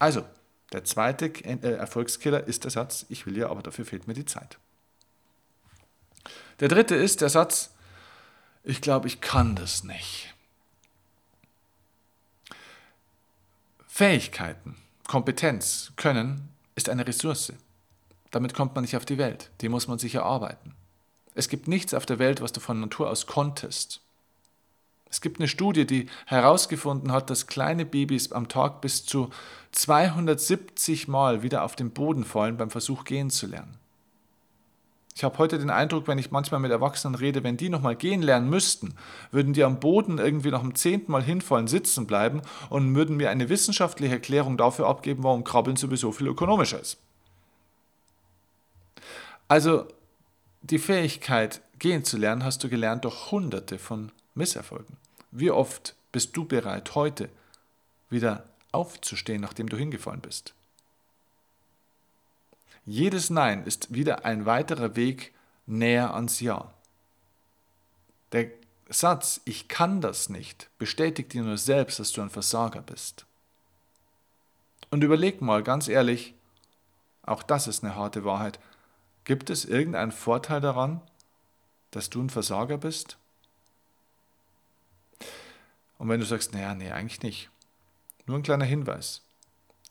Also, 0.00 0.24
der 0.72 0.82
zweite 0.84 1.26
äh, 1.44 1.74
Erfolgskiller 1.74 2.44
ist 2.44 2.64
der 2.64 2.72
Satz, 2.72 3.06
ich 3.08 3.24
will 3.24 3.36
ja, 3.36 3.50
aber 3.50 3.62
dafür 3.62 3.84
fehlt 3.84 4.08
mir 4.08 4.14
die 4.14 4.24
Zeit. 4.24 4.58
Der 6.60 6.68
dritte 6.68 6.94
ist 6.94 7.20
der 7.20 7.28
Satz, 7.28 7.74
ich 8.64 8.80
glaube, 8.80 9.08
ich 9.08 9.20
kann 9.20 9.56
das 9.56 9.82
nicht. 9.84 10.32
Fähigkeiten, 13.88 14.76
Kompetenz, 15.06 15.92
Können 15.96 16.48
ist 16.74 16.88
eine 16.88 17.06
Ressource. 17.06 17.52
Damit 18.30 18.54
kommt 18.54 18.74
man 18.74 18.82
nicht 18.82 18.96
auf 18.96 19.04
die 19.04 19.18
Welt, 19.18 19.50
die 19.60 19.68
muss 19.68 19.88
man 19.88 19.98
sich 19.98 20.14
erarbeiten. 20.14 20.74
Es 21.34 21.48
gibt 21.48 21.68
nichts 21.68 21.94
auf 21.94 22.06
der 22.06 22.18
Welt, 22.18 22.40
was 22.40 22.52
du 22.52 22.60
von 22.60 22.80
Natur 22.80 23.10
aus 23.10 23.26
konntest. 23.26 24.00
Es 25.10 25.20
gibt 25.20 25.38
eine 25.38 25.48
Studie, 25.48 25.86
die 25.86 26.08
herausgefunden 26.26 27.12
hat, 27.12 27.28
dass 27.28 27.46
kleine 27.46 27.84
Babys 27.84 28.32
am 28.32 28.48
Tag 28.48 28.80
bis 28.80 29.04
zu 29.04 29.28
270 29.72 31.08
Mal 31.08 31.42
wieder 31.42 31.64
auf 31.64 31.76
den 31.76 31.90
Boden 31.90 32.24
fallen 32.24 32.56
beim 32.56 32.70
Versuch 32.70 33.04
gehen 33.04 33.28
zu 33.28 33.46
lernen. 33.46 33.81
Ich 35.14 35.24
habe 35.24 35.38
heute 35.38 35.58
den 35.58 35.70
Eindruck, 35.70 36.08
wenn 36.08 36.18
ich 36.18 36.30
manchmal 36.30 36.60
mit 36.60 36.70
Erwachsenen 36.70 37.14
rede, 37.14 37.44
wenn 37.44 37.56
die 37.56 37.68
nochmal 37.68 37.96
gehen 37.96 38.22
lernen 38.22 38.48
müssten, 38.48 38.94
würden 39.30 39.52
die 39.52 39.62
am 39.62 39.78
Boden 39.78 40.18
irgendwie 40.18 40.50
noch 40.50 40.62
im 40.62 40.74
zehnten 40.74 41.12
Mal 41.12 41.22
hinfallen 41.22 41.68
sitzen 41.68 42.06
bleiben 42.06 42.40
und 42.70 42.94
würden 42.94 43.16
mir 43.16 43.30
eine 43.30 43.48
wissenschaftliche 43.48 44.14
Erklärung 44.14 44.56
dafür 44.56 44.86
abgeben, 44.86 45.22
warum 45.22 45.44
Krabbeln 45.44 45.76
sowieso 45.76 46.12
viel 46.12 46.28
ökonomischer 46.28 46.80
ist. 46.80 46.96
Also 49.48 49.86
die 50.62 50.78
Fähigkeit, 50.78 51.60
gehen 51.78 52.04
zu 52.04 52.16
lernen, 52.16 52.44
hast 52.44 52.62
du 52.62 52.68
gelernt 52.68 53.04
durch 53.04 53.32
hunderte 53.32 53.78
von 53.78 54.12
Misserfolgen. 54.34 54.96
Wie 55.32 55.50
oft 55.50 55.96
bist 56.12 56.36
du 56.36 56.44
bereit, 56.44 56.94
heute 56.94 57.28
wieder 58.08 58.44
aufzustehen, 58.70 59.42
nachdem 59.42 59.68
du 59.68 59.76
hingefallen 59.76 60.20
bist? 60.20 60.54
Jedes 62.84 63.30
Nein 63.30 63.64
ist 63.64 63.94
wieder 63.94 64.24
ein 64.24 64.44
weiterer 64.46 64.96
Weg 64.96 65.32
näher 65.66 66.14
ans 66.14 66.40
Ja. 66.40 66.72
Der 68.32 68.50
Satz, 68.88 69.40
ich 69.44 69.68
kann 69.68 70.00
das 70.00 70.28
nicht, 70.28 70.68
bestätigt 70.78 71.32
dir 71.32 71.42
nur 71.42 71.58
selbst, 71.58 71.98
dass 71.98 72.12
du 72.12 72.22
ein 72.22 72.30
Versager 72.30 72.82
bist. 72.82 73.24
Und 74.90 75.04
überleg 75.04 75.40
mal 75.40 75.62
ganz 75.62 75.88
ehrlich, 75.88 76.34
auch 77.22 77.42
das 77.42 77.68
ist 77.68 77.84
eine 77.84 77.94
harte 77.94 78.24
Wahrheit, 78.24 78.58
gibt 79.24 79.48
es 79.48 79.64
irgendeinen 79.64 80.12
Vorteil 80.12 80.60
daran, 80.60 81.00
dass 81.92 82.10
du 82.10 82.20
ein 82.20 82.30
Versager 82.30 82.78
bist? 82.78 83.16
Und 85.98 86.08
wenn 86.08 86.20
du 86.20 86.26
sagst, 86.26 86.52
naja, 86.52 86.74
nee, 86.74 86.90
eigentlich 86.90 87.22
nicht. 87.22 87.48
Nur 88.26 88.36
ein 88.38 88.42
kleiner 88.42 88.64
Hinweis. 88.64 89.22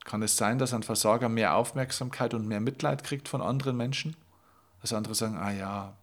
Kann 0.03 0.23
es 0.23 0.37
sein, 0.37 0.57
dass 0.57 0.73
ein 0.73 0.83
Versager 0.83 1.29
mehr 1.29 1.55
Aufmerksamkeit 1.55 2.33
und 2.33 2.47
mehr 2.47 2.59
Mitleid 2.59 3.03
kriegt 3.03 3.27
von 3.27 3.41
anderen 3.41 3.77
Menschen? 3.77 4.15
Dass 4.81 4.93
andere 4.93 5.15
sagen, 5.15 5.37
ah 5.37 5.51
ja, 5.51 5.97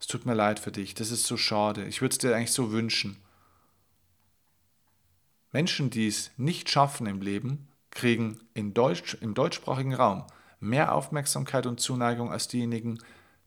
es 0.00 0.06
tut 0.06 0.26
mir 0.26 0.34
leid 0.34 0.58
für 0.58 0.72
dich, 0.72 0.94
das 0.94 1.10
ist 1.10 1.24
so 1.24 1.36
schade, 1.36 1.84
ich 1.86 2.00
würde 2.00 2.12
es 2.12 2.18
dir 2.18 2.34
eigentlich 2.34 2.52
so 2.52 2.72
wünschen. 2.72 3.16
Menschen, 5.52 5.90
die 5.90 6.08
es 6.08 6.32
nicht 6.36 6.68
schaffen 6.68 7.06
im 7.06 7.20
Leben, 7.20 7.68
kriegen 7.90 8.40
in 8.52 8.74
Deutsch, 8.74 9.14
im 9.20 9.34
deutschsprachigen 9.34 9.94
Raum 9.94 10.26
mehr 10.60 10.94
Aufmerksamkeit 10.94 11.66
und 11.66 11.80
Zuneigung 11.80 12.30
als 12.30 12.48
diejenigen, 12.48 12.98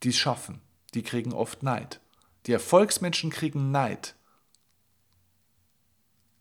die 0.04 0.10
es 0.10 0.18
schaffen. 0.18 0.62
Die 0.94 1.04
kriegen 1.04 1.34
oft 1.34 1.64
Neid. 1.64 2.00
Die 2.46 2.54
Erfolgsmenschen 2.54 3.30
kriegen 3.30 3.72
Neid. 3.72 4.16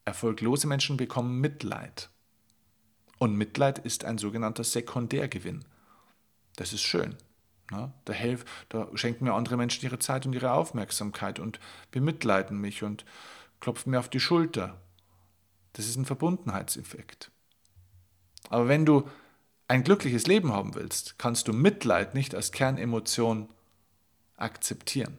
Erfolglose 0.04 0.66
Menschen 0.66 0.96
bekommen 0.96 1.40
Mitleid. 1.40 2.08
Und 3.18 3.36
Mitleid 3.36 3.78
ist 3.78 4.04
ein 4.04 4.18
sogenannter 4.18 4.64
Sekundärgewinn. 4.64 5.64
Das 6.56 6.72
ist 6.72 6.82
schön. 6.82 7.16
Ne? 7.70 7.92
Da, 8.04 8.12
helf, 8.12 8.44
da 8.68 8.88
schenken 8.94 9.24
mir 9.24 9.34
andere 9.34 9.56
Menschen 9.56 9.84
ihre 9.84 9.98
Zeit 9.98 10.26
und 10.26 10.32
ihre 10.32 10.52
Aufmerksamkeit 10.52 11.38
und 11.38 11.60
bemitleiden 11.90 12.60
mich 12.60 12.82
und 12.82 13.04
klopfen 13.60 13.90
mir 13.90 13.98
auf 13.98 14.08
die 14.08 14.20
Schulter. 14.20 14.80
Das 15.74 15.86
ist 15.86 15.96
ein 15.96 16.06
Verbundenheitseffekt. 16.06 17.30
Aber 18.48 18.68
wenn 18.68 18.86
du 18.86 19.08
ein 19.66 19.84
glückliches 19.84 20.26
Leben 20.26 20.52
haben 20.52 20.74
willst, 20.74 21.18
kannst 21.18 21.48
du 21.48 21.52
Mitleid 21.52 22.14
nicht 22.14 22.34
als 22.34 22.52
Kernemotion 22.52 23.48
akzeptieren. 24.36 25.18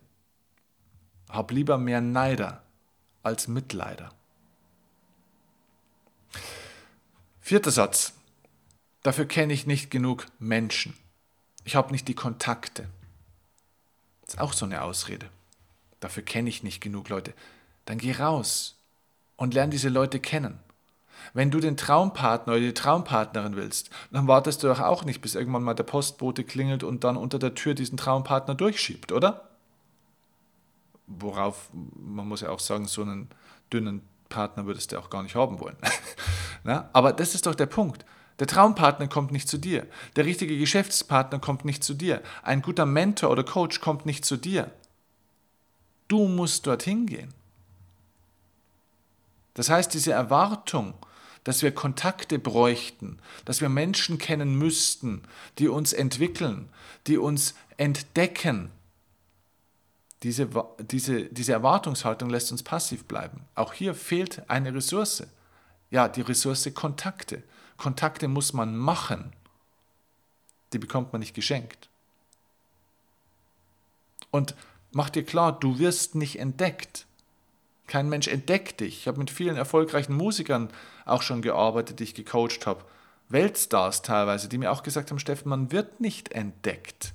Hab 1.29 1.51
lieber 1.51 1.77
mehr 1.77 2.01
Neider 2.01 2.63
als 3.21 3.47
Mitleider. 3.47 4.09
Vierter 7.49 7.71
Satz. 7.71 8.13
Dafür 9.01 9.25
kenne 9.25 9.53
ich 9.53 9.65
nicht 9.65 9.89
genug 9.89 10.27
Menschen. 10.37 10.95
Ich 11.63 11.75
habe 11.75 11.91
nicht 11.91 12.07
die 12.07 12.13
Kontakte. 12.13 12.87
Das 14.21 14.35
ist 14.35 14.39
auch 14.39 14.53
so 14.53 14.65
eine 14.65 14.83
Ausrede. 14.83 15.31
Dafür 15.99 16.21
kenne 16.21 16.47
ich 16.47 16.61
nicht 16.61 16.79
genug 16.79 17.09
Leute. 17.09 17.33
Dann 17.85 17.97
geh 17.97 18.11
raus 18.11 18.77
und 19.35 19.55
lerne 19.55 19.71
diese 19.71 19.89
Leute 19.89 20.19
kennen. 20.19 20.59
Wenn 21.33 21.49
du 21.49 21.59
den 21.59 21.75
Traumpartner 21.75 22.53
oder 22.53 22.61
die 22.61 22.73
Traumpartnerin 22.75 23.55
willst, 23.55 23.89
dann 24.11 24.27
wartest 24.27 24.61
du 24.61 24.67
doch 24.67 24.81
auch 24.81 25.03
nicht, 25.03 25.21
bis 25.21 25.33
irgendwann 25.33 25.63
mal 25.63 25.73
der 25.73 25.85
Postbote 25.85 26.43
klingelt 26.43 26.83
und 26.83 27.03
dann 27.03 27.17
unter 27.17 27.39
der 27.39 27.55
Tür 27.55 27.73
diesen 27.73 27.97
Traumpartner 27.97 28.53
durchschiebt, 28.53 29.11
oder? 29.11 29.49
Worauf, 31.07 31.71
man 31.73 32.27
muss 32.27 32.41
ja 32.41 32.51
auch 32.51 32.59
sagen, 32.59 32.85
so 32.85 33.01
einen 33.01 33.27
dünnen 33.73 34.03
Partner 34.29 34.67
würdest 34.67 34.91
du 34.91 34.99
auch 34.99 35.09
gar 35.09 35.23
nicht 35.23 35.33
haben 35.33 35.59
wollen. 35.59 35.77
Na? 36.63 36.89
Aber 36.93 37.13
das 37.13 37.35
ist 37.35 37.45
doch 37.45 37.55
der 37.55 37.65
Punkt. 37.65 38.05
Der 38.39 38.47
Traumpartner 38.47 39.07
kommt 39.07 39.31
nicht 39.31 39.49
zu 39.49 39.57
dir. 39.57 39.85
Der 40.15 40.25
richtige 40.25 40.57
Geschäftspartner 40.57 41.39
kommt 41.39 41.65
nicht 41.65 41.83
zu 41.83 41.93
dir. 41.93 42.21
Ein 42.41 42.61
guter 42.61 42.85
Mentor 42.85 43.31
oder 43.31 43.43
Coach 43.43 43.81
kommt 43.81 44.05
nicht 44.05 44.23
zu 44.23 44.37
dir. 44.37 44.71
Du 46.07 46.27
musst 46.27 46.65
dorthin 46.65 47.05
gehen. 47.05 47.33
Das 49.53 49.69
heißt, 49.69 49.93
diese 49.93 50.13
Erwartung, 50.13 50.93
dass 51.43 51.61
wir 51.63 51.71
Kontakte 51.71 52.39
bräuchten, 52.39 53.19
dass 53.45 53.61
wir 53.61 53.69
Menschen 53.69 54.17
kennen 54.17 54.55
müssten, 54.55 55.23
die 55.57 55.67
uns 55.67 55.93
entwickeln, 55.93 56.69
die 57.07 57.17
uns 57.17 57.55
entdecken, 57.77 58.71
diese, 60.23 60.49
diese, 60.79 61.23
diese 61.25 61.53
Erwartungshaltung 61.53 62.29
lässt 62.29 62.51
uns 62.51 62.63
passiv 62.63 63.05
bleiben. 63.05 63.41
Auch 63.55 63.73
hier 63.73 63.95
fehlt 63.95 64.43
eine 64.49 64.73
Ressource. 64.73 65.23
Ja, 65.91 66.07
die 66.07 66.21
Ressource 66.21 66.69
Kontakte. 66.73 67.43
Kontakte 67.77 68.27
muss 68.27 68.53
man 68.53 68.77
machen. 68.77 69.33
Die 70.73 70.79
bekommt 70.79 71.13
man 71.13 71.19
nicht 71.19 71.33
geschenkt. 71.33 71.89
Und 74.31 74.55
mach 74.91 75.09
dir 75.09 75.23
klar, 75.23 75.57
du 75.57 75.79
wirst 75.79 76.15
nicht 76.15 76.39
entdeckt. 76.39 77.05
Kein 77.87 78.09
Mensch 78.09 78.27
entdeckt 78.27 78.81
dich. 78.81 78.99
Ich 78.99 79.07
habe 79.07 79.17
mit 79.17 79.31
vielen 79.31 79.57
erfolgreichen 79.57 80.13
Musikern 80.13 80.69
auch 81.05 81.23
schon 81.23 81.41
gearbeitet, 81.41 81.99
die 81.99 82.03
ich 82.03 82.13
gecoacht 82.13 82.67
habe. 82.67 82.85
Weltstars 83.29 84.03
teilweise, 84.03 84.47
die 84.47 84.57
mir 84.59 84.71
auch 84.71 84.83
gesagt 84.83 85.09
haben, 85.09 85.19
Steffen, 85.19 85.49
man 85.49 85.71
wird 85.71 85.99
nicht 85.99 86.31
entdeckt. 86.31 87.13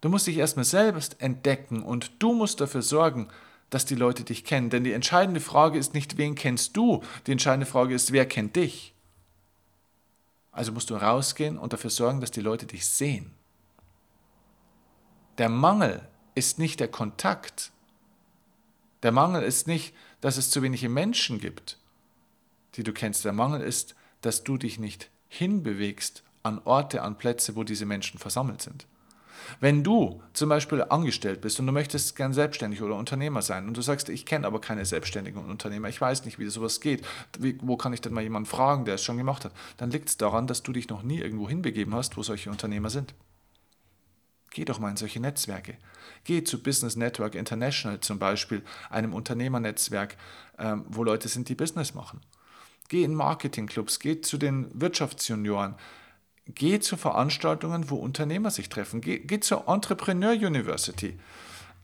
Du 0.00 0.08
musst 0.08 0.28
dich 0.28 0.36
erstmal 0.36 0.64
selbst 0.64 1.20
entdecken 1.20 1.82
und 1.82 2.12
du 2.20 2.32
musst 2.34 2.60
dafür 2.60 2.82
sorgen, 2.82 3.28
dass 3.70 3.84
die 3.84 3.94
Leute 3.94 4.24
dich 4.24 4.44
kennen. 4.44 4.70
Denn 4.70 4.84
die 4.84 4.92
entscheidende 4.92 5.40
Frage 5.40 5.78
ist 5.78 5.94
nicht, 5.94 6.16
wen 6.16 6.34
kennst 6.34 6.76
du? 6.76 7.02
Die 7.26 7.32
entscheidende 7.32 7.66
Frage 7.66 7.94
ist, 7.94 8.12
wer 8.12 8.26
kennt 8.26 8.56
dich? 8.56 8.94
Also 10.52 10.72
musst 10.72 10.90
du 10.90 10.96
rausgehen 10.96 11.58
und 11.58 11.72
dafür 11.72 11.90
sorgen, 11.90 12.20
dass 12.20 12.30
die 12.30 12.40
Leute 12.40 12.66
dich 12.66 12.86
sehen. 12.86 13.32
Der 15.38 15.48
Mangel 15.48 16.06
ist 16.34 16.58
nicht 16.58 16.80
der 16.80 16.88
Kontakt. 16.88 17.70
Der 19.02 19.12
Mangel 19.12 19.42
ist 19.42 19.66
nicht, 19.68 19.94
dass 20.20 20.36
es 20.36 20.50
zu 20.50 20.62
wenige 20.62 20.88
Menschen 20.88 21.40
gibt, 21.40 21.78
die 22.74 22.82
du 22.82 22.92
kennst. 22.92 23.24
Der 23.24 23.32
Mangel 23.32 23.60
ist, 23.60 23.94
dass 24.20 24.42
du 24.42 24.56
dich 24.56 24.78
nicht 24.78 25.10
hinbewegst 25.28 26.24
an 26.42 26.60
Orte, 26.64 27.02
an 27.02 27.18
Plätze, 27.18 27.54
wo 27.54 27.62
diese 27.62 27.86
Menschen 27.86 28.18
versammelt 28.18 28.62
sind. 28.62 28.86
Wenn 29.60 29.82
du 29.82 30.22
zum 30.32 30.48
Beispiel 30.48 30.82
angestellt 30.82 31.40
bist 31.40 31.58
und 31.60 31.66
du 31.66 31.72
möchtest 31.72 32.16
gern 32.16 32.32
selbstständig 32.32 32.82
oder 32.82 32.96
Unternehmer 32.96 33.42
sein 33.42 33.66
und 33.66 33.76
du 33.76 33.82
sagst, 33.82 34.08
ich 34.08 34.26
kenne 34.26 34.46
aber 34.46 34.60
keine 34.60 34.84
Selbstständigen 34.84 35.42
und 35.42 35.50
Unternehmer, 35.50 35.88
ich 35.88 36.00
weiß 36.00 36.24
nicht, 36.24 36.38
wie 36.38 36.46
sowas 36.48 36.80
geht, 36.80 37.04
wie, 37.38 37.58
wo 37.62 37.76
kann 37.76 37.92
ich 37.92 38.00
denn 38.00 38.12
mal 38.12 38.22
jemanden 38.22 38.48
fragen, 38.48 38.84
der 38.84 38.94
es 38.94 39.02
schon 39.02 39.16
gemacht 39.16 39.44
hat, 39.44 39.52
dann 39.76 39.90
liegt 39.90 40.08
es 40.08 40.16
daran, 40.16 40.46
dass 40.46 40.62
du 40.62 40.72
dich 40.72 40.88
noch 40.88 41.02
nie 41.02 41.18
irgendwo 41.18 41.48
hinbegeben 41.48 41.94
hast, 41.94 42.16
wo 42.16 42.22
solche 42.22 42.50
Unternehmer 42.50 42.90
sind. 42.90 43.14
Geh 44.50 44.64
doch 44.64 44.78
mal 44.78 44.90
in 44.90 44.96
solche 44.96 45.20
Netzwerke. 45.20 45.76
Geh 46.24 46.42
zu 46.42 46.62
Business 46.62 46.96
Network 46.96 47.34
International 47.34 48.00
zum 48.00 48.18
Beispiel, 48.18 48.62
einem 48.90 49.14
Unternehmernetzwerk, 49.14 50.16
ähm, 50.58 50.84
wo 50.88 51.04
Leute 51.04 51.28
sind, 51.28 51.48
die 51.48 51.54
Business 51.54 51.94
machen. 51.94 52.20
Geh 52.88 53.04
in 53.04 53.14
Marketingclubs, 53.14 54.00
geh 54.00 54.20
zu 54.20 54.38
den 54.38 54.68
Wirtschaftsjunioren, 54.72 55.74
geh 56.54 56.80
zu 56.80 56.96
Veranstaltungen, 56.96 57.90
wo 57.90 57.96
Unternehmer 57.96 58.50
sich 58.50 58.68
treffen. 58.68 59.00
Geh, 59.00 59.18
geh 59.18 59.40
zur 59.40 59.68
Entrepreneur 59.68 60.32
University. 60.32 61.18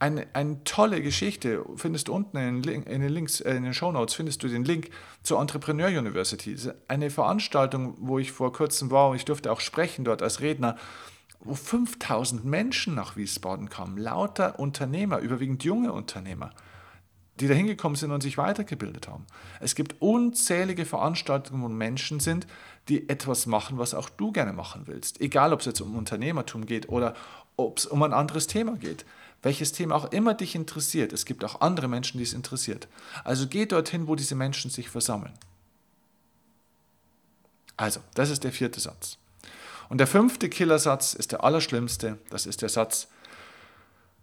Eine, 0.00 0.27
eine 0.33 0.62
tolle 0.64 1.03
Geschichte, 1.03 1.64
findest 1.77 2.09
du 2.09 2.14
unten 2.14 2.37
in, 2.37 2.62
in 2.64 3.00
den 3.00 3.09
Links, 3.09 3.40
äh, 3.40 3.55
in 3.55 3.62
den 3.62 3.74
Show 3.74 3.92
Notes 3.92 4.14
findest 4.14 4.42
du 4.42 4.48
den 4.48 4.64
Link 4.64 4.90
zur 5.22 5.40
Entrepreneur 5.40 5.88
University. 5.88 6.57
Eine 6.88 7.11
Veranstaltung, 7.11 7.94
wo 8.00 8.18
ich 8.18 8.33
vor 8.33 8.53
kurzem 8.53 8.90
war 8.90 9.11
und 9.11 9.16
ich 9.16 9.24
durfte 9.24 9.53
auch 9.53 9.61
sprechen 9.61 10.05
dort 10.05 10.20
als 10.20 10.40
Redner, 10.40 10.77
wo 11.40 11.55
5000 11.55 12.44
Menschen 12.44 12.94
nach 12.94 13.16
Wiesbaden 13.16 13.68
kamen, 13.68 13.98
lauter 13.98 14.59
Unternehmer, 14.59 15.18
überwiegend 15.18 15.62
junge 15.62 15.92
Unternehmer 15.92 16.50
die 17.40 17.48
da 17.48 17.55
hingekommen 17.55 17.96
sind 17.96 18.12
und 18.12 18.22
sich 18.22 18.38
weitergebildet 18.38 19.09
haben. 19.09 19.27
Es 19.61 19.74
gibt 19.74 20.00
unzählige 20.00 20.85
Veranstaltungen, 20.85 21.62
wo 21.62 21.68
Menschen 21.68 22.20
sind, 22.20 22.46
die 22.88 23.09
etwas 23.09 23.47
machen, 23.47 23.79
was 23.79 23.94
auch 23.94 24.09
du 24.09 24.33
gerne 24.33 24.53
machen 24.53 24.83
willst. 24.87 25.20
Egal, 25.20 25.53
ob 25.53 25.61
es 25.61 25.66
jetzt 25.66 25.81
um 25.81 25.97
Unternehmertum 25.97 26.66
geht 26.66 26.88
oder 26.88 27.14
ob 27.57 27.79
es 27.79 27.87
um 27.87 28.03
ein 28.03 28.12
anderes 28.12 28.47
Thema 28.47 28.77
geht. 28.77 29.05
Welches 29.42 29.73
Thema 29.73 29.94
auch 29.94 30.11
immer 30.12 30.35
dich 30.35 30.55
interessiert. 30.55 31.12
Es 31.12 31.25
gibt 31.25 31.44
auch 31.44 31.61
andere 31.61 31.88
Menschen, 31.88 32.18
die 32.18 32.25
es 32.25 32.33
interessiert. 32.33 32.88
Also 33.25 33.47
geh 33.47 33.66
dorthin, 33.66 34.07
wo 34.09 34.14
diese 34.14 34.35
Menschen 34.35 34.70
sich 34.70 34.88
versammeln. 34.88 35.33
Also, 37.77 38.01
das 38.14 38.31
ist 38.31 38.44
der 38.44 38.53
vierte 38.53 38.81
Satz. 38.81 39.18
Und 39.88 39.99
der 39.99 40.07
fünfte 40.07 40.49
Killersatz 40.49 41.14
ist 41.14 41.33
der 41.33 41.44
allerschlimmste. 41.44 42.18
Das 42.31 42.47
ist 42.47 42.62
der 42.62 42.68
Satz, 42.68 43.09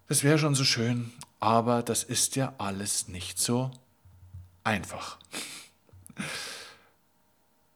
das 0.08 0.24
wäre 0.24 0.38
schon 0.38 0.56
so 0.56 0.63
schön, 0.63 1.13
aber 1.39 1.84
das 1.84 2.04
ist 2.04 2.36
ja 2.36 2.54
alles 2.58 3.08
nicht 3.08 3.39
so 3.39 3.71
einfach. 4.63 5.17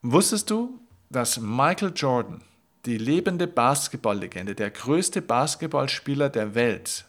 Wusstest 0.08 0.52
du, 0.52 0.80
dass 1.10 1.39
Michael 1.39 1.91
Jordan, 1.96 2.44
die 2.86 3.00
lebende 3.00 3.48
Basketballlegende, 3.48 4.54
der 4.54 4.70
größte 4.70 5.24
Basketballspieler 5.24 6.30
der 6.30 6.54
Welt, 6.54 7.06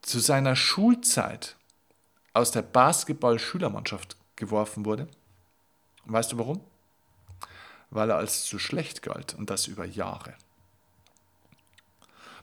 zu 0.00 0.18
seiner 0.18 0.56
Schulzeit 0.56 1.54
aus 2.32 2.50
der 2.50 2.62
Basketball-Schülermannschaft 2.62 4.16
geworfen 4.36 4.86
wurde? 4.86 5.06
Weißt 6.06 6.32
du 6.32 6.38
warum? 6.38 6.62
Weil 7.90 8.08
er 8.08 8.16
als 8.16 8.44
zu 8.46 8.58
schlecht 8.58 9.02
galt 9.02 9.34
und 9.34 9.50
das 9.50 9.66
über 9.66 9.84
Jahre. 9.84 10.32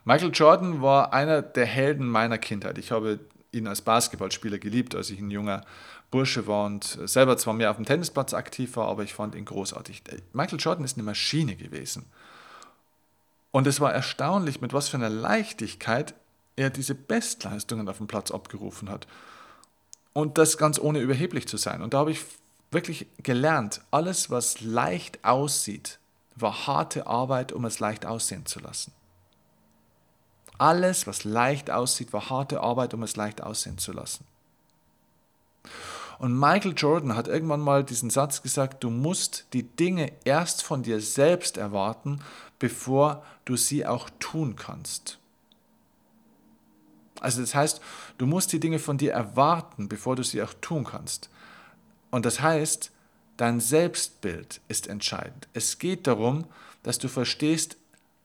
Michael 0.06 0.32
Jordan 0.32 0.84
war 0.84 1.12
einer 1.12 1.42
der 1.42 1.66
Helden 1.66 2.08
meiner 2.08 2.38
Kindheit. 2.38 2.78
Ich 2.78 2.92
habe 2.92 3.20
ihn 3.52 3.66
als 3.66 3.82
Basketballspieler 3.82 4.60
geliebt, 4.60 4.94
als 4.94 5.10
ich 5.10 5.20
ein 5.20 5.32
junger 5.32 5.66
Bursche 6.14 6.46
war 6.46 6.68
und 6.68 7.00
selber 7.06 7.38
zwar 7.38 7.56
mehr 7.56 7.72
auf 7.72 7.78
dem 7.78 7.86
Tennisplatz 7.86 8.36
aktiv 8.36 8.76
war, 8.76 8.88
aber 8.88 9.02
ich 9.02 9.16
fand 9.16 9.34
ihn 9.34 9.46
großartig. 9.46 10.04
Michael 10.32 10.60
Jordan 10.60 10.86
ist 10.86 10.96
eine 10.96 11.04
Maschine 11.04 11.56
gewesen. 11.56 12.06
Und 13.50 13.66
es 13.66 13.80
war 13.80 13.92
erstaunlich, 13.92 14.62
mit 14.62 14.74
was 14.74 14.90
für 14.90 14.98
einer 14.98 15.10
Leichtigkeit 15.10 16.14
er 16.56 16.70
diese 16.70 16.94
Bestleistungen 16.94 17.90
auf 17.90 17.98
dem 17.98 18.06
Platz 18.06 18.30
abgerufen 18.30 18.92
hat. 18.92 19.08
Und 20.14 20.38
das 20.38 20.60
ganz 20.60 20.78
ohne 20.78 21.00
überheblich 21.00 21.48
zu 21.48 21.58
sein. 21.58 21.82
Und 21.82 21.96
da 21.96 21.98
habe 21.98 22.12
ich 22.12 22.24
wirklich 22.70 23.08
gelernt, 23.18 23.82
alles, 23.90 24.30
was 24.30 24.62
leicht 24.62 25.26
aussieht, 25.26 25.98
war 26.36 26.68
harte 26.68 27.08
Arbeit, 27.08 27.52
um 27.52 27.66
es 27.66 27.80
leicht 27.80 28.06
aussehen 28.06 28.46
zu 28.46 28.60
lassen. 28.60 28.92
Alles, 30.60 31.08
was 31.08 31.24
leicht 31.24 31.72
aussieht, 31.72 32.14
war 32.14 32.30
harte 32.30 32.62
Arbeit, 32.62 32.94
um 32.94 33.02
es 33.02 33.16
leicht 33.16 33.42
aussehen 33.42 33.80
zu 33.80 33.94
lassen. 33.94 34.28
Und 36.24 36.40
Michael 36.40 36.74
Jordan 36.74 37.18
hat 37.18 37.28
irgendwann 37.28 37.60
mal 37.60 37.84
diesen 37.84 38.10
Satz 38.10 38.42
gesagt, 38.42 38.82
du 38.86 38.90
musst 38.90 39.46
die 39.52 39.64
Dinge 39.64 40.14
erst 40.24 40.64
von 40.64 40.82
dir 40.82 41.02
selbst 41.02 41.58
erwarten, 41.58 42.22
bevor 42.60 43.26
du 43.44 43.58
sie 43.58 43.86
auch 43.86 44.10
tun 44.20 44.56
kannst. 44.56 45.20
Also 47.20 47.42
das 47.42 47.54
heißt, 47.54 47.82
du 48.20 48.26
musst 48.26 48.54
die 48.54 48.62
Dinge 48.62 48.80
von 48.80 48.98
dir 48.98 49.12
erwarten, 49.12 49.90
bevor 49.90 50.16
du 50.16 50.24
sie 50.24 50.42
auch 50.42 50.54
tun 50.62 50.86
kannst. 50.86 51.30
Und 52.10 52.26
das 52.26 52.40
heißt, 52.40 52.92
dein 53.36 53.60
Selbstbild 53.60 54.62
ist 54.70 54.88
entscheidend. 54.88 55.50
Es 55.52 55.78
geht 55.78 56.08
darum, 56.08 56.46
dass 56.84 57.00
du 57.00 57.10
verstehst, 57.10 57.76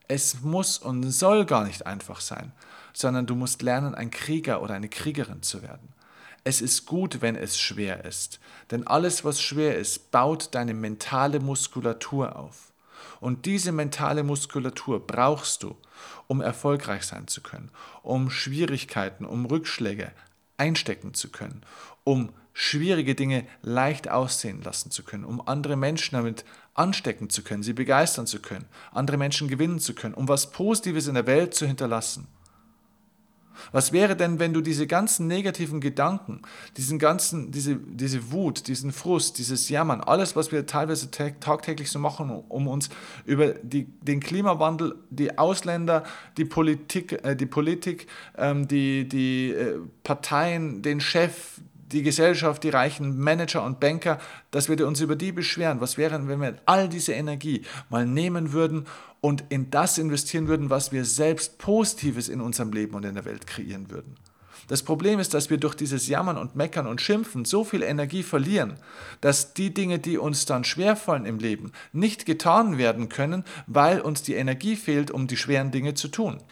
es 0.07 0.43
muss 0.43 0.79
und 0.79 1.03
soll 1.11 1.45
gar 1.47 1.65
nicht 1.65 1.85
einfach 1.85 2.21
sein, 2.21 2.53
sondern 2.93 3.27
du 3.27 3.35
musst 3.35 3.61
lernen, 3.63 3.97
ein 3.97 4.13
Krieger 4.13 4.63
oder 4.63 4.75
eine 4.75 4.89
Kriegerin 4.89 5.43
zu 5.43 5.63
werden. 5.63 5.98
Es 6.45 6.61
ist 6.61 6.87
gut, 6.87 7.21
wenn 7.21 7.37
es 7.37 7.59
schwer 7.59 8.05
ist, 8.05 8.41
denn 8.71 8.87
alles, 8.87 9.25
was 9.25 9.41
schwer 9.41 9.77
ist, 9.77 10.11
baut 10.11 10.55
deine 10.55 10.75
mentale 10.75 11.41
Muskulatur 11.41 12.37
auf. 12.37 12.73
Und 13.21 13.47
diese 13.47 13.73
mentale 13.73 14.23
Muskulatur 14.23 15.05
brauchst 15.05 15.63
du, 15.63 15.77
um 16.27 16.41
erfolgreich 16.41 17.05
sein 17.05 17.27
zu 17.27 17.43
können, 17.43 17.71
um 18.03 18.31
Schwierigkeiten, 18.31 19.25
um 19.25 19.47
Rückschläge 19.47 20.13
einstecken 20.57 21.15
zu 21.15 21.31
können, 21.31 21.63
um 22.05 22.31
schwierige 22.53 23.15
Dinge 23.15 23.47
leicht 23.63 24.09
aussehen 24.09 24.63
lassen 24.63 24.91
zu 24.91 25.05
können, 25.05 25.25
um 25.25 25.47
andere 25.47 25.77
Menschen 25.77 26.17
damit 26.17 26.45
anstecken 26.75 27.31
zu 27.31 27.43
können, 27.43 27.63
sie 27.63 27.73
begeistern 27.73 28.27
zu 28.27 28.41
können, 28.41 28.67
andere 28.93 29.17
Menschen 29.17 29.49
gewinnen 29.49 29.79
zu 29.79 29.95
können, 29.95 30.15
um 30.15 30.29
was 30.29 30.51
Positives 30.51 31.07
in 31.07 31.15
der 31.15 31.27
Welt 31.27 31.55
zu 31.55 31.67
hinterlassen. 31.67 32.27
Was 33.73 33.93
wäre 33.93 34.17
denn, 34.17 34.39
wenn 34.39 34.53
du 34.53 34.61
diese 34.61 34.87
ganzen 34.87 35.27
negativen 35.27 35.81
Gedanken, 35.81 36.43
diesen 36.77 36.99
ganzen, 36.99 37.51
diese, 37.51 37.77
diese 37.77 38.33
Wut, 38.33 38.69
diesen 38.69 38.93
Frust, 38.93 39.39
dieses 39.39 39.69
Jammern, 39.69 40.01
alles, 40.01 40.37
was 40.37 40.53
wir 40.53 40.67
teilweise 40.67 41.11
tagtäglich 41.11 41.91
so 41.91 41.99
machen, 41.99 42.31
um 42.49 42.69
uns 42.69 42.89
über 43.25 43.49
die, 43.49 43.85
den 44.03 44.21
Klimawandel, 44.21 44.97
die 45.11 45.39
Ausländer, 45.39 46.05
die 46.37 46.45
Politik, 46.45 47.25
äh, 47.25 47.37
die, 47.37 47.47
Politik 47.47 48.07
ähm, 48.37 48.69
die, 48.69 49.09
die 49.09 49.51
äh, 49.51 49.79
Parteien, 50.03 50.83
den 50.83 51.01
Chef, 51.01 51.61
die 51.93 52.03
Gesellschaft, 52.03 52.63
die 52.65 52.71
reichen 52.71 53.19
Manager 53.19 53.65
und 53.65 53.81
Banker, 53.81 54.19
dass 54.51 54.69
wir 54.69 54.87
uns 54.87 55.01
über 55.01 55.17
die 55.17 55.33
beschweren. 55.33 55.81
Was 55.81 55.99
wäre, 55.99 56.29
wenn 56.29 56.41
wir 56.41 56.57
all 56.67 56.89
diese 56.89 57.13
Energie 57.13 57.63
mal 57.91 58.07
nehmen 58.07 58.53
würden 58.53 58.87
und 59.21 59.45
in 59.49 59.71
das 59.71 59.99
investieren 59.99 60.49
würden, 60.49 60.71
was 60.71 60.93
wir 60.93 61.05
selbst 61.05 61.59
Positives 61.59 62.29
in 62.29 62.41
unserem 62.41 62.73
Leben 62.73 62.95
und 62.95 63.05
in 63.05 63.15
der 63.15 63.25
Welt 63.25 63.47
kreieren 63.47 63.91
würden? 63.91 64.17
Das 64.69 64.83
Problem 64.83 65.19
ist, 65.19 65.33
dass 65.33 65.49
wir 65.49 65.57
durch 65.57 65.75
dieses 65.75 66.09
Jammern 66.09 66.37
und 66.37 66.55
Meckern 66.55 66.87
und 66.87 67.01
Schimpfen 67.01 67.47
so 67.47 67.65
viel 67.65 67.83
Energie 67.83 68.23
verlieren, 68.23 68.75
dass 69.23 69.55
die 69.55 69.73
Dinge, 69.73 69.99
die 69.99 70.19
uns 70.19 70.45
dann 70.45 70.63
schwerfallen 70.65 71.25
im 71.25 71.39
Leben, 71.39 71.73
nicht 71.93 72.27
getan 72.27 72.77
werden 72.77 73.09
können, 73.09 73.45
weil 73.67 74.01
uns 74.01 74.23
die 74.23 74.35
Energie 74.35 74.77
fehlt, 74.77 75.11
um 75.11 75.27
die 75.27 75.39
schweren 75.39 75.71
Dinge 75.71 75.95
zu 75.95 76.09
tun. 76.09 76.43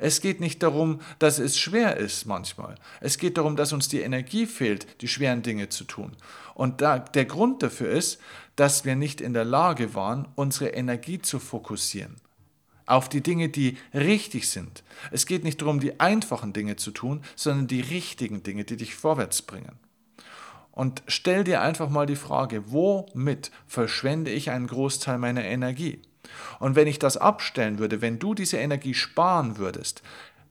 Es 0.00 0.20
geht 0.20 0.40
nicht 0.40 0.62
darum, 0.62 1.00
dass 1.18 1.38
es 1.38 1.58
schwer 1.58 1.96
ist 1.96 2.24
manchmal. 2.24 2.74
Es 3.00 3.18
geht 3.18 3.36
darum, 3.36 3.54
dass 3.54 3.72
uns 3.72 3.88
die 3.88 4.00
Energie 4.00 4.46
fehlt, 4.46 5.00
die 5.02 5.08
schweren 5.08 5.42
Dinge 5.42 5.68
zu 5.68 5.84
tun. 5.84 6.16
Und 6.54 6.80
da, 6.80 6.98
der 6.98 7.26
Grund 7.26 7.62
dafür 7.62 7.90
ist, 7.90 8.18
dass 8.56 8.84
wir 8.84 8.96
nicht 8.96 9.20
in 9.20 9.34
der 9.34 9.44
Lage 9.44 9.94
waren, 9.94 10.26
unsere 10.34 10.70
Energie 10.70 11.20
zu 11.20 11.38
fokussieren 11.38 12.16
auf 12.86 13.08
die 13.08 13.22
Dinge, 13.22 13.48
die 13.48 13.78
richtig 13.94 14.48
sind. 14.48 14.82
Es 15.12 15.24
geht 15.24 15.44
nicht 15.44 15.62
darum, 15.62 15.78
die 15.78 16.00
einfachen 16.00 16.52
Dinge 16.52 16.74
zu 16.74 16.90
tun, 16.90 17.22
sondern 17.36 17.68
die 17.68 17.80
richtigen 17.80 18.42
Dinge, 18.42 18.64
die 18.64 18.76
dich 18.76 18.96
vorwärts 18.96 19.42
bringen. 19.42 19.78
Und 20.72 21.02
stell 21.06 21.44
dir 21.44 21.62
einfach 21.62 21.88
mal 21.88 22.06
die 22.06 22.16
Frage, 22.16 22.72
womit 22.72 23.52
verschwende 23.66 24.32
ich 24.32 24.50
einen 24.50 24.66
Großteil 24.66 25.18
meiner 25.18 25.44
Energie? 25.44 26.02
Und 26.58 26.76
wenn 26.76 26.88
ich 26.88 26.98
das 26.98 27.16
abstellen 27.16 27.78
würde, 27.78 28.00
wenn 28.00 28.18
du 28.18 28.34
diese 28.34 28.58
Energie 28.58 28.94
sparen 28.94 29.58
würdest, 29.58 30.02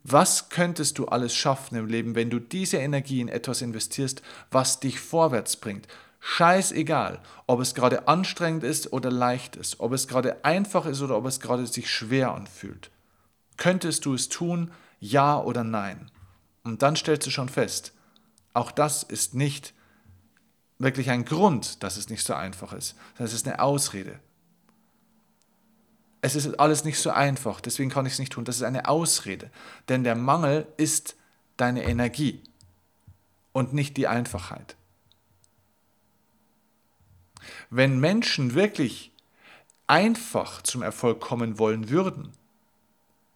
was 0.04 0.50
könntest 0.50 0.98
du 0.98 1.08
alles 1.08 1.36
schaffen 1.36 1.78
im 1.78 1.88
Leben, 1.88 2.15
wenn 2.15 2.30
du 2.30 2.39
diese 2.39 2.78
Energie 2.78 3.22
in 3.22 3.28
etwas 3.28 3.62
investierst, 3.62 4.22
was 4.50 4.80
dich 4.80 5.00
vorwärts 5.00 5.58
bringt? 5.58 5.88
Scheißegal, 6.22 7.20
ob 7.48 7.62
es 7.62 7.76
gerade 7.76 8.08
anstrengend 8.08 8.63
ist 8.63 8.92
oder 8.92 9.12
leicht 9.12 9.56
ist, 9.56 9.80
ob 9.80 9.94
es 9.94 10.08
gerade 10.08 10.44
einfach 10.44 10.86
ist 10.86 11.02
oder 11.02 11.15
ob 11.18 11.26
es 11.26 11.39
gerade 11.39 11.65
sich 11.65 11.89
schwer 11.89 12.34
anfühlt. 12.34 12.92
Könntest 13.58 14.06
du 14.06 14.13
es 14.13 14.30
tun, 14.30 14.72
ja 15.00 15.39
oder 15.42 15.63
nein? 15.63 16.12
Und 16.63 16.82
dann 16.82 16.96
stellst 16.96 17.28
du 17.28 17.32
schon 17.32 17.50
fest, 17.50 17.94
auch 18.54 18.72
das 18.72 19.04
ist 19.04 19.34
nicht 19.34 19.74
wirklich 20.78 21.10
ein 21.10 21.26
Grund, 21.26 21.84
dass 21.84 21.98
es 21.98 22.10
nicht 22.10 22.26
so 22.26 22.34
einfach 22.34 22.74
ist. 22.74 22.96
Das 23.18 23.34
ist 23.34 23.48
eine 23.48 23.60
Ausrede. 23.60 24.20
Es 26.21 26.36
ist 26.36 26.60
alles 26.60 26.84
nicht 26.84 26.99
so 26.99 27.12
einfach, 27.12 27.62
deswegen 27.62 27.89
kann 27.89 28.05
ich 28.05 28.13
es 28.13 28.19
nicht 28.19 28.34
tun. 28.34 28.45
Das 28.45 28.58
ist 28.58 28.63
eine 28.63 28.88
Ausrede. 28.88 29.49
Denn 29.88 30.03
der 30.03 30.15
Mangel 30.15 30.67
ist 30.77 31.15
deine 31.58 31.84
Energie 31.84 32.41
und 33.53 33.73
nicht 33.73 33.95
die 33.97 34.08
Einfachheit. 34.08 34.75
Wenn 37.69 37.99
Menschen 37.99 38.53
wirklich 38.53 39.12
einfach 39.88 40.62
zum 40.62 40.82
Erfolg 40.82 41.19
kommen 41.21 41.58
wollen 41.58 41.89
würden, 41.89 42.34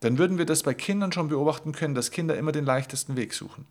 dann 0.01 0.17
würden 0.17 0.37
wir 0.37 0.45
das 0.45 0.63
bei 0.63 0.73
Kindern 0.73 1.13
schon 1.13 1.29
beobachten 1.29 1.71
können, 1.71 1.95
dass 1.95 2.11
Kinder 2.11 2.37
immer 2.37 2.51
den 2.51 2.65
leichtesten 2.65 3.15
Weg 3.15 3.33
suchen, 3.33 3.65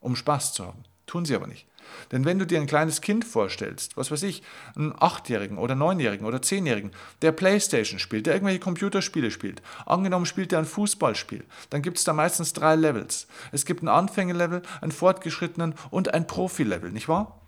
um 0.00 0.16
Spaß 0.16 0.54
zu 0.54 0.64
haben. 0.66 0.82
Tun 1.06 1.26
sie 1.26 1.34
aber 1.34 1.46
nicht. 1.46 1.66
Denn 2.12 2.24
wenn 2.24 2.38
du 2.38 2.46
dir 2.46 2.60
ein 2.60 2.66
kleines 2.66 3.00
Kind 3.00 3.24
vorstellst, 3.24 3.96
was 3.96 4.10
weiß 4.10 4.22
ich, 4.22 4.42
einen 4.76 4.94
Achtjährigen 4.98 5.58
oder 5.58 5.74
Neunjährigen 5.74 6.26
oder 6.26 6.42
Zehnjährigen, 6.42 6.92
der 7.22 7.32
Playstation 7.32 7.98
spielt, 7.98 8.26
der 8.26 8.34
irgendwelche 8.34 8.60
Computerspiele 8.60 9.30
spielt, 9.30 9.62
angenommen 9.86 10.26
spielt 10.26 10.52
er 10.52 10.60
ein 10.60 10.64
Fußballspiel, 10.64 11.44
dann 11.70 11.82
gibt 11.82 11.98
es 11.98 12.04
da 12.04 12.12
meistens 12.12 12.52
drei 12.52 12.74
Levels. 12.76 13.26
Es 13.52 13.64
gibt 13.64 13.82
ein 13.82 13.88
Anfängerlevel, 13.88 14.62
einen 14.80 14.92
fortgeschrittenen 14.92 15.74
und 15.90 16.14
ein 16.14 16.26
Profi-Level, 16.26 16.90
nicht 16.92 17.08
wahr? 17.08 17.40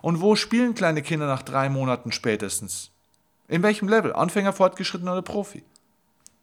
Und 0.00 0.20
wo 0.20 0.36
spielen 0.36 0.74
kleine 0.74 1.02
Kinder 1.02 1.26
nach 1.26 1.42
drei 1.42 1.68
Monaten 1.68 2.12
spätestens? 2.12 2.90
In 3.48 3.62
welchem 3.62 3.88
Level? 3.88 4.12
Anfänger, 4.12 4.52
fortgeschritten 4.52 5.08
oder 5.08 5.22
Profi? 5.22 5.62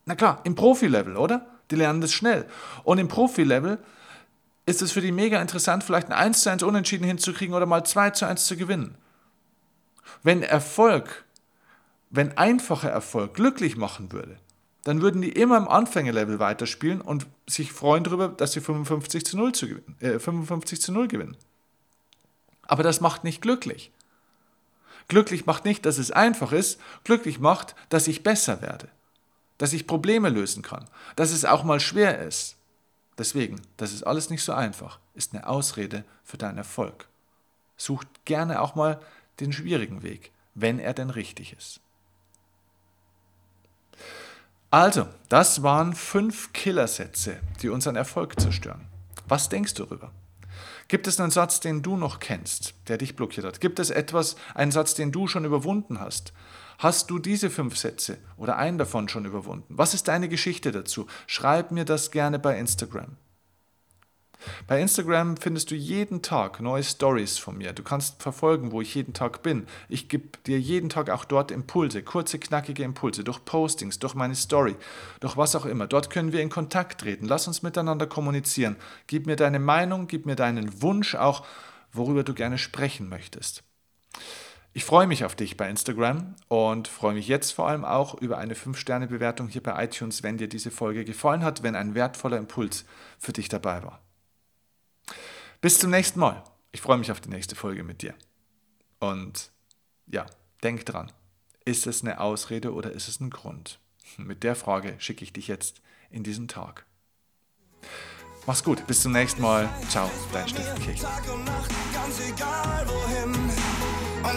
Na 0.06 0.16
klar, 0.16 0.42
im 0.44 0.56
Profi-Level, 0.56 1.18
oder? 1.18 1.46
Die 1.72 1.76
lernen 1.76 2.02
das 2.02 2.14
schnell. 2.14 2.46
Und 2.84 2.98
im 2.98 3.08
Profi-Level 3.08 3.80
ist 4.70 4.84
es 4.84 4.92
für 4.92 5.02
die 5.02 5.12
mega 5.12 5.42
interessant, 5.42 5.84
vielleicht 5.84 6.08
ein 6.08 6.14
1 6.14 6.44
zu 6.44 6.52
1 6.52 6.64
Unentschieden 6.64 7.06
hinzukriegen 7.06 7.56
oder 7.56 7.66
mal 7.66 7.84
2 7.84 8.12
zu 8.12 8.28
1 8.28 8.46
zu 8.46 8.56
gewinnen. 8.56 8.96
Wenn 10.22 10.44
Erfolg, 10.44 11.26
wenn 12.12 12.38
einfacher 12.38 12.90
Erfolg 12.90 13.34
glücklich 13.34 13.78
machen 13.78 14.12
würde, 14.12 14.38
dann 14.84 15.02
würden 15.02 15.22
die 15.22 15.32
immer 15.32 15.58
im 15.58 15.68
Anfängerlevel 15.68 16.40
weiterspielen 16.40 17.02
und 17.02 17.26
sich 17.48 17.74
freuen 17.74 18.04
darüber, 18.04 18.30
dass 18.30 18.54
sie 18.54 18.62
55 18.62 19.26
zu 19.26 19.38
0, 19.38 19.54
zu 19.54 19.68
gewinnen, 19.68 19.96
äh, 20.00 20.20
55 20.20 20.82
zu 20.82 20.92
0 20.92 21.08
gewinnen. 21.08 21.38
Aber 22.64 22.84
das 22.84 23.02
macht 23.02 23.24
nicht 23.24 23.42
glücklich. 23.42 23.92
Glücklich 25.08 25.48
macht 25.48 25.66
nicht, 25.66 25.86
dass 25.88 25.98
es 25.98 26.12
einfach 26.12 26.52
ist, 26.52 26.80
glücklich 27.04 27.40
macht, 27.40 27.76
dass 27.90 28.08
ich 28.08 28.22
besser 28.22 28.62
werde, 28.62 28.90
dass 29.58 29.74
ich 29.74 29.88
Probleme 29.88 30.30
lösen 30.30 30.62
kann, 30.62 30.86
dass 31.16 31.32
es 31.32 31.46
auch 31.46 31.64
mal 31.64 31.80
schwer 31.80 32.20
ist. 32.20 32.59
Deswegen, 33.20 33.62
das 33.76 33.92
ist 33.92 34.04
alles 34.04 34.30
nicht 34.30 34.44
so 34.44 34.54
einfach, 34.54 34.98
ist 35.14 35.34
eine 35.34 35.46
Ausrede 35.46 36.06
für 36.24 36.38
deinen 36.38 36.58
Erfolg. 36.58 37.10
Such 37.76 38.06
gerne 38.24 38.62
auch 38.62 38.76
mal 38.76 39.02
den 39.42 39.52
schwierigen 39.52 40.04
Weg, 40.04 40.32
wenn 40.56 40.80
er 40.80 40.94
denn 40.94 41.10
richtig 41.10 41.52
ist. 41.52 41.82
Also, 44.72 45.08
das 45.28 45.64
waren 45.64 45.96
fünf 45.96 46.54
Killersätze, 46.54 47.42
die 47.62 47.68
unseren 47.68 47.98
Erfolg 47.98 48.40
zerstören. 48.40 48.88
Was 49.28 49.50
denkst 49.50 49.74
du 49.74 49.84
darüber? 49.84 50.12
Gibt 50.90 51.06
es 51.06 51.20
einen 51.20 51.30
Satz, 51.30 51.60
den 51.60 51.84
du 51.84 51.98
noch 51.98 52.20
kennst, 52.20 52.74
der 52.88 52.98
dich 52.98 53.16
blockiert 53.16 53.46
hat? 53.46 53.62
Gibt 53.62 53.78
es 53.78 53.92
etwas, 53.92 54.36
einen 54.56 54.72
Satz, 54.72 54.96
den 54.96 55.12
du 55.12 55.28
schon 55.28 55.46
überwunden 55.46 56.00
hast? 56.00 56.34
Hast 56.80 57.12
du 57.12 57.20
diese 57.20 57.52
fünf 57.52 57.78
Sätze 57.78 58.18
oder 58.38 58.58
einen 58.58 58.80
davon 58.80 59.08
schon 59.08 59.26
überwunden? 59.26 59.72
Was 59.78 59.94
ist 59.94 60.08
deine 60.08 60.28
Geschichte 60.30 60.72
dazu? 60.72 61.06
Schreib 61.28 61.70
mir 61.70 61.86
das 61.86 62.10
gerne 62.10 62.40
bei 62.40 62.58
Instagram. 62.58 63.18
Bei 64.68 64.82
Instagram 64.82 65.38
findest 65.38 65.72
du 65.72 65.76
jeden 65.76 66.22
Tag 66.22 66.60
neue 66.60 66.84
Stories 66.84 67.38
von 67.38 67.58
mir. 67.58 67.74
Du 67.74 67.84
kannst 67.84 68.22
verfolgen, 68.22 68.72
wo 68.72 68.82
ich 68.82 68.96
jeden 68.96 69.14
Tag 69.14 69.44
bin. 69.44 69.68
Ich 69.88 70.10
gebe 70.10 70.38
dir 70.46 70.60
jeden 70.60 70.90
Tag 70.90 71.10
auch 71.10 71.26
dort 71.26 71.52
Impulse, 71.52 72.04
kurze, 72.04 72.40
knackige 72.40 72.84
Impulse, 72.84 73.24
durch 73.24 73.44
Postings, 73.46 74.00
durch 74.00 74.16
meine 74.16 74.36
Story, 74.36 74.76
durch 75.20 75.38
was 75.38 75.56
auch 75.56 75.66
immer. 75.66 75.88
Dort 75.88 76.10
können 76.10 76.32
wir 76.32 76.42
in 76.42 76.50
Kontakt 76.50 77.02
treten. 77.02 77.26
Lass 77.26 77.48
uns 77.48 77.62
miteinander 77.62 78.08
kommunizieren. 78.08 78.76
Gib 79.08 79.26
mir 79.26 79.36
deine 79.36 79.60
Meinung, 79.60 80.08
gib 80.08 80.26
mir 80.26 80.36
deinen 80.36 80.82
Wunsch 80.82 81.16
auch, 81.16 81.46
worüber 81.92 82.24
du 82.24 82.34
gerne 82.34 82.58
sprechen 82.58 83.10
möchtest. 83.10 83.64
Ich 84.72 84.86
freue 84.86 85.08
mich 85.08 85.26
auf 85.26 85.36
dich 85.36 85.58
bei 85.58 85.68
Instagram 85.68 86.36
und 86.48 86.88
freue 86.88 87.16
mich 87.16 87.28
jetzt 87.28 87.52
vor 87.52 87.68
allem 87.68 87.84
auch 87.84 88.14
über 88.22 88.38
eine 88.38 88.54
5-Sterne-Bewertung 88.54 89.48
hier 89.48 89.64
bei 89.64 89.84
iTunes, 89.84 90.22
wenn 90.22 90.38
dir 90.38 90.48
diese 90.48 90.70
Folge 90.70 91.06
gefallen 91.06 91.44
hat, 91.44 91.64
wenn 91.64 91.76
ein 91.76 91.96
wertvoller 91.96 92.38
Impuls 92.38 92.86
für 93.18 93.34
dich 93.34 93.50
dabei 93.50 93.84
war. 93.84 94.00
Bis 95.62 95.80
zum 95.80 95.92
nächsten 95.92 96.20
Mal. 96.20 96.44
Ich 96.72 96.82
freue 96.82 96.98
mich 96.98 97.12
auf 97.12 97.22
die 97.22 97.30
nächste 97.30 97.56
Folge 97.56 97.84
mit 97.84 98.02
dir. 98.02 98.14
Und 99.00 99.52
ja, 100.08 100.26
denk 100.64 100.86
dran. 100.86 101.12
Ist 101.66 101.88
es 101.88 102.02
eine 102.02 102.20
Ausrede 102.20 102.74
oder 102.74 102.92
ist 102.92 103.08
es 103.08 103.20
ein 103.20 103.30
Grund? 103.30 103.80
Mit 104.18 104.44
der 104.44 104.56
Frage 104.56 104.96
schicke 105.00 105.24
ich 105.24 105.34
dich 105.34 105.48
jetzt 105.48 105.82
in 106.10 106.24
diesen 106.24 106.48
Tag. 106.48 106.86
Mach's 108.46 108.64
gut, 108.64 108.86
bis 108.88 109.02
zum 109.02 109.12
nächsten 109.12 109.42
Mal. 109.42 109.70
Ciao, 109.90 110.10
dein 110.34 110.48
Steffen 110.48 110.82
Kirch 110.82 111.04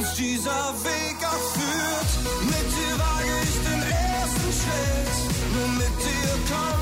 uns 0.03 0.15
dieser 0.15 0.75
Weg 0.85 1.17
auch 1.25 1.53
führt. 1.55 2.45
Mit 2.45 2.69
dir 2.77 2.99
wage 2.99 3.35
ich 3.43 3.55
den 3.67 3.83
ersten 3.83 4.53
Schritt, 4.53 5.55
nur 5.55 5.69
mit 5.79 6.05
dir 6.05 6.31
komm. 6.49 6.82